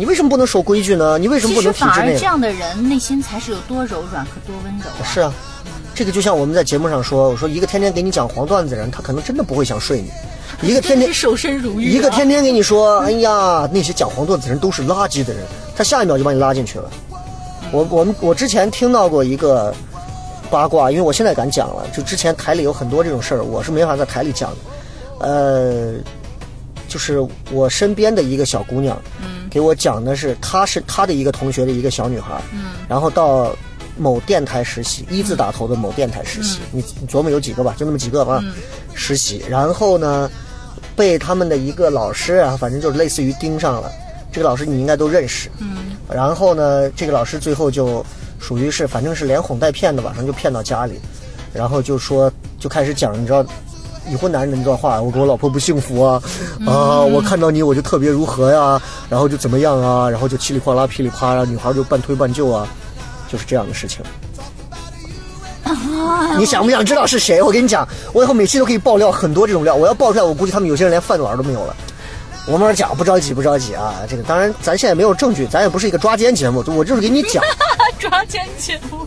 [0.00, 1.18] 你为什么不能守规矩呢？
[1.18, 1.94] 你为什么不能体制内呢？
[1.94, 5.04] 反而这样的人内心才是有多柔软和多温柔啊。
[5.04, 5.30] 是啊，
[5.94, 10.08] 这个就像我们在节目上说，我说一个天天给你讲黄段子的人，他可能真的不会想睡你；
[10.66, 11.92] 一个天天守身如玉、啊。
[11.92, 15.44] 一个天天给你说，哎呀，那些讲黄段子的人都是垃圾的人，
[15.76, 16.90] 他下一秒就把你拉进去了。
[17.70, 19.74] 我我们我之前听到过一个
[20.50, 24.56] 八卦，因为我现在敢讲了，就之前台里有很多这种事儿，我是没法在台里讲的。
[25.26, 25.92] 呃，
[26.90, 33.56] 就是我身边的一个小姑娘，嗯，给我讲的是，她是她的一个同学的一个小女孩，嗯，然后到
[33.96, 38.42] 某电台实习，一字打头的某电台实习，你你琢磨有几个吧，就那么几个吧，
[38.92, 40.28] 实习，然后呢，
[40.96, 43.88] 被他们的一个老师啊，反正就是类似于盯上了，
[44.32, 48.04] 这个老师你应该都认识，嗯，然后呢，这个老师最后就
[48.40, 50.94] 属于是，反正是连哄带骗的，晚上就骗到家里，
[51.54, 53.46] 然后就说就开始讲，你知道。
[54.08, 56.22] 已婚男人的那段话，我跟我老婆不幸福啊，
[56.66, 62.66] 啊，我看到你我就特别如何呀，然后就怎么样啊，然后就稀里哗啦噼里啪啦，女孩就半推半就啊，
[63.30, 64.02] 就是这样的事情。
[66.38, 67.42] 你想不想知道是谁？
[67.42, 71.76] 我跟你讲，我以后每期都可以爆料很多这种料，我要爆出来，我估计他们有些人连饭碗都没有了。
[72.46, 73.96] 我慢慢讲，不着急，不着急啊。
[74.08, 77.44] 这个当然，咱现在没有证据，咱也不是一个抓奸节目，我就是给你讲。
[77.98, 79.06] 抓奸节目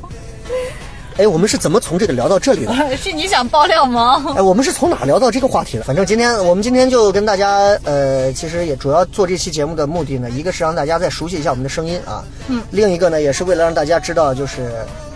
[1.18, 2.74] 哎，我们是怎么从这个聊到这里的？
[2.98, 4.34] 是你想爆料吗？
[4.36, 5.84] 哎，我们是从哪聊到这个话题的？
[5.84, 14.72] 反正今天我们今天就跟大家，呃，其实也主要做这期节目的目的呢，一个是让大家再熟悉一下我们的声音啊，嗯，另一个呢，也是为了让大家知道，就是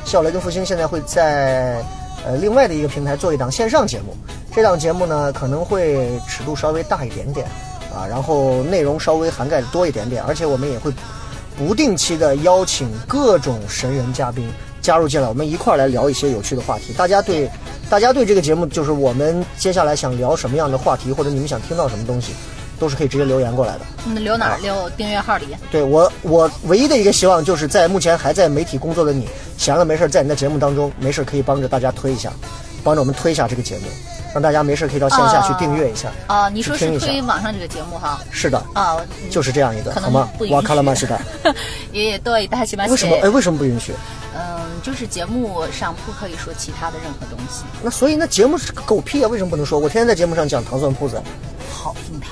[0.06, 1.84] 笑雷跟复兴现在会在
[2.26, 4.16] 呃另外的一个平台做一档线上节目，
[4.56, 7.48] 这档节目呢可能会尺度稍微大一点点
[7.92, 10.92] 啊，然后内容稍微涵盖的多一点点，而且我们也会
[11.58, 14.48] 不定期的邀请各种神人嘉宾。
[14.88, 16.94] 加入进来，我们一块儿来聊一些有趣的话题。
[16.94, 17.52] 大家对，
[17.90, 22.32] 大家对这个节目，就是我们接下来想聊什么样的话题，或者你们想听到什么东西，
[22.80, 23.80] 都是可以直接留言过来的。
[24.06, 24.58] 嗯，留哪儿？
[24.62, 25.48] 留订阅号里。
[25.70, 29.28] 对我，我唯一的一个希望就是在目前还在媒体工作的你，
[29.58, 32.32] 闲了没事儿在你的节目当中，没事儿可以帮着大家推一下，
[32.82, 33.88] 帮着我们推一下这个节目，
[34.34, 36.08] 让大家没事儿可以到线下去订阅一下。
[36.28, 38.22] 啊，你说是去听一下推网上这个节目哈？
[38.32, 38.96] 是的，啊，
[39.30, 40.46] 就是这样一个，好吗不？
[40.46, 41.20] 允许哇卡拉玛是的。
[41.92, 43.18] 也也对，大西马为什么？
[43.22, 43.92] 哎，为什么不允许？
[44.38, 47.64] 嗯，就是节目上不可以说其他的任何东西。
[47.82, 49.28] 那所以那节目是个狗屁啊！
[49.28, 49.80] 为什么不能说？
[49.80, 51.20] 我天天在节目上讲糖蒜铺子。
[51.72, 52.28] 好平台。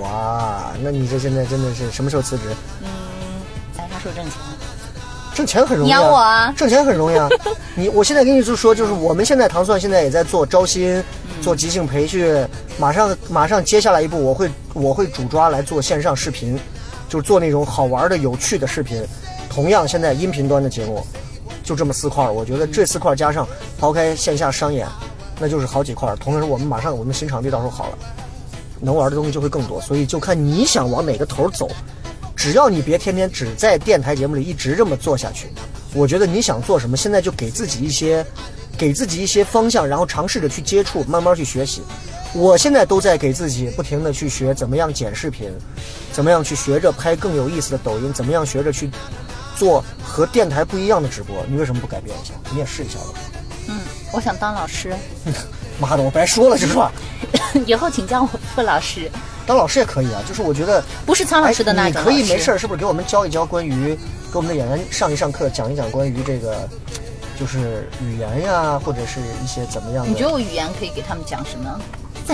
[0.00, 2.44] 哇，那你这现在真的是什么时候辞职？
[2.82, 2.88] 嗯，
[3.74, 4.34] 咱啥时候挣钱？
[5.32, 7.28] 挣钱很容易、你养我啊挣钱很容易啊！
[7.74, 11.02] 你 我现在跟你就说，就是我们现在糖蒜现在也在做招新，
[11.40, 12.46] 做即兴培训，
[12.78, 16.58] 马上马上接下来一步，我会我会主抓来做线上视频，
[17.08, 19.02] 就是做那种好玩的、有趣的视频。
[19.48, 21.06] 同样，现在音频端的节目
[21.70, 23.46] 就这么四块儿，我觉得这四块儿加上
[23.78, 24.88] 抛开线下商演，
[25.38, 26.16] 那就是好几块儿。
[26.16, 27.98] 同时，我们马上我们新场地到时候好了，
[28.80, 31.70] 能玩的东西就会更多，所以就看你想往哪个头走。
[32.34, 35.46] 只要你别天天只在电台节目里一直这么做下去，
[35.94, 38.26] 我觉得你想做什么，现在就给自己一些，
[38.76, 41.82] 给自己一些方向，然后尝试着去接触，慢慢去学习。
[42.34, 45.48] 我现在都在给自己不停的去学怎么样剪视频，
[46.10, 48.90] 怎么样去学着拍更有意思的抖音，怎么样学着去
[49.60, 51.44] 做和电台不一样的直播。
[51.46, 52.32] 你为什么不改变一下？
[52.50, 53.04] 你也试一下吧。
[53.68, 53.78] 嗯，
[54.10, 54.94] 我想当老师，
[55.78, 56.90] 妈的，我白说了是吧？
[57.66, 59.10] 以后请叫我傅老师，
[59.46, 63.94] 当老师也可以啊，就是我觉得不是苍老师的那哎，你种可以没事儿，是不是给我们教一教关于
[64.32, 66.66] 给我们的演员上一上课，讲一讲关于这个
[67.38, 70.10] 就是语言呀，或者是一些怎么样的？
[70.10, 71.80] 你觉得我语言可以给他们讲什么？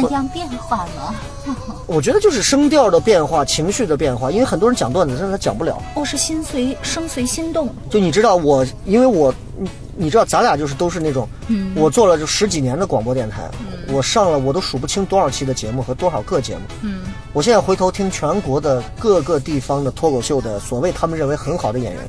[0.02, 1.14] 怎样变化呢？
[1.86, 5.80] 我觉得就是声调的变化、情绪的变化，因为很多人讲段子，但是他讲不了。
[5.94, 13.48] 我是心随声随心动，就你知道我，因为我，你你知道咱俩就是都是那种，嗯我做了就十几年的广播电台，
[13.92, 16.62] 我上了我都数不清多少期的节目和多少个节目。
[16.82, 22.02] 嗯，我现在回头听全国的各个地方的脱口秀的所谓他们认为很好的演员，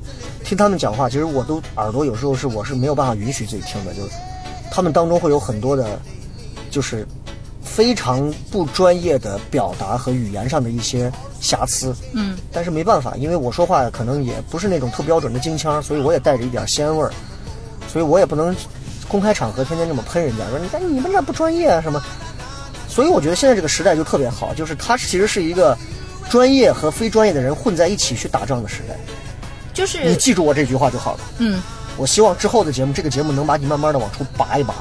[0.43, 4.09] 听他们讲话，其实我都耳朵有时候是我是没有办法允许自己听的，就是
[4.71, 5.99] 他们当中会有很多的，
[6.71, 7.07] 就是
[7.77, 11.95] 非常不专业的表达和语言上的一些瑕疵。
[12.13, 17.11] 嗯，但是没办法，因为我说话可能也不是那种特标准的京腔，所以我也带着一点西安味儿，
[17.87, 18.55] 所以我也不能
[19.07, 22.01] 公开场合天天这么喷人家，说你看你们这不专业啊什么。
[22.89, 25.77] 所以我觉得现在这个时代就特别好，就是它其实是一个
[26.31, 28.97] 专业和非专业的人混在一起去打仗的时代。
[29.71, 31.19] 就是你记住我这句话就好了。
[31.37, 31.61] 嗯，
[31.95, 34.73] 我希望之后的节目，这个节目能把你慢慢的往出拔一拔。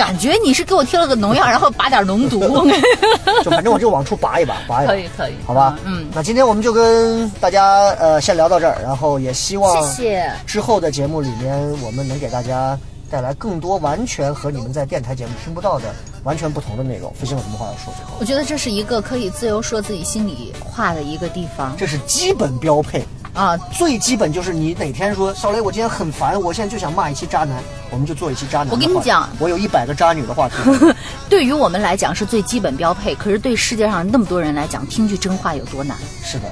[0.00, 2.40] 感觉你是给我贴了个农药，然后拔点脓毒。
[3.44, 4.92] 就反正我就往出拔一拔，拔一拔。
[4.94, 5.78] 可以可以好吧。
[5.84, 12.78] 嗯，那今天我们就跟大家呃先聊到这儿，然后也希望谢谢之后的节目里面，我们能给大家
[13.10, 15.94] 带来更多完全和你们在电台节目听不到的
[16.24, 17.12] 完全不同的内容。
[17.20, 17.92] 复兴有什么话要说？
[17.94, 23.04] 最后，我觉得这是一个可以自由说自己心里话的一个地方这是基本标配。
[23.34, 23.56] 啊。
[23.72, 27.56] 最基本就是你哪天说少雷，我今天很烦，我现在就想骂一期渣男，
[27.90, 28.76] 我们就做一期渣男我。
[28.76, 30.54] 跟你讲我有一百个渣女的话题。
[31.28, 35.96] 对于我们来讲是最基本标配，可是对世界上那么多人来讲，听句真话有多难？
[36.22, 36.44] 是的，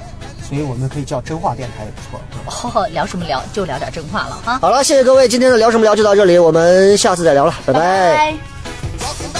[0.47, 2.21] 所以我们可以叫真话电台也不错。
[2.33, 4.59] 嗯哦， 聊什么聊就聊点真话了哈。
[4.59, 9.38] 好了，谢谢各位，今天的聊什么聊就到这里，我们下次再聊了，拜拜拜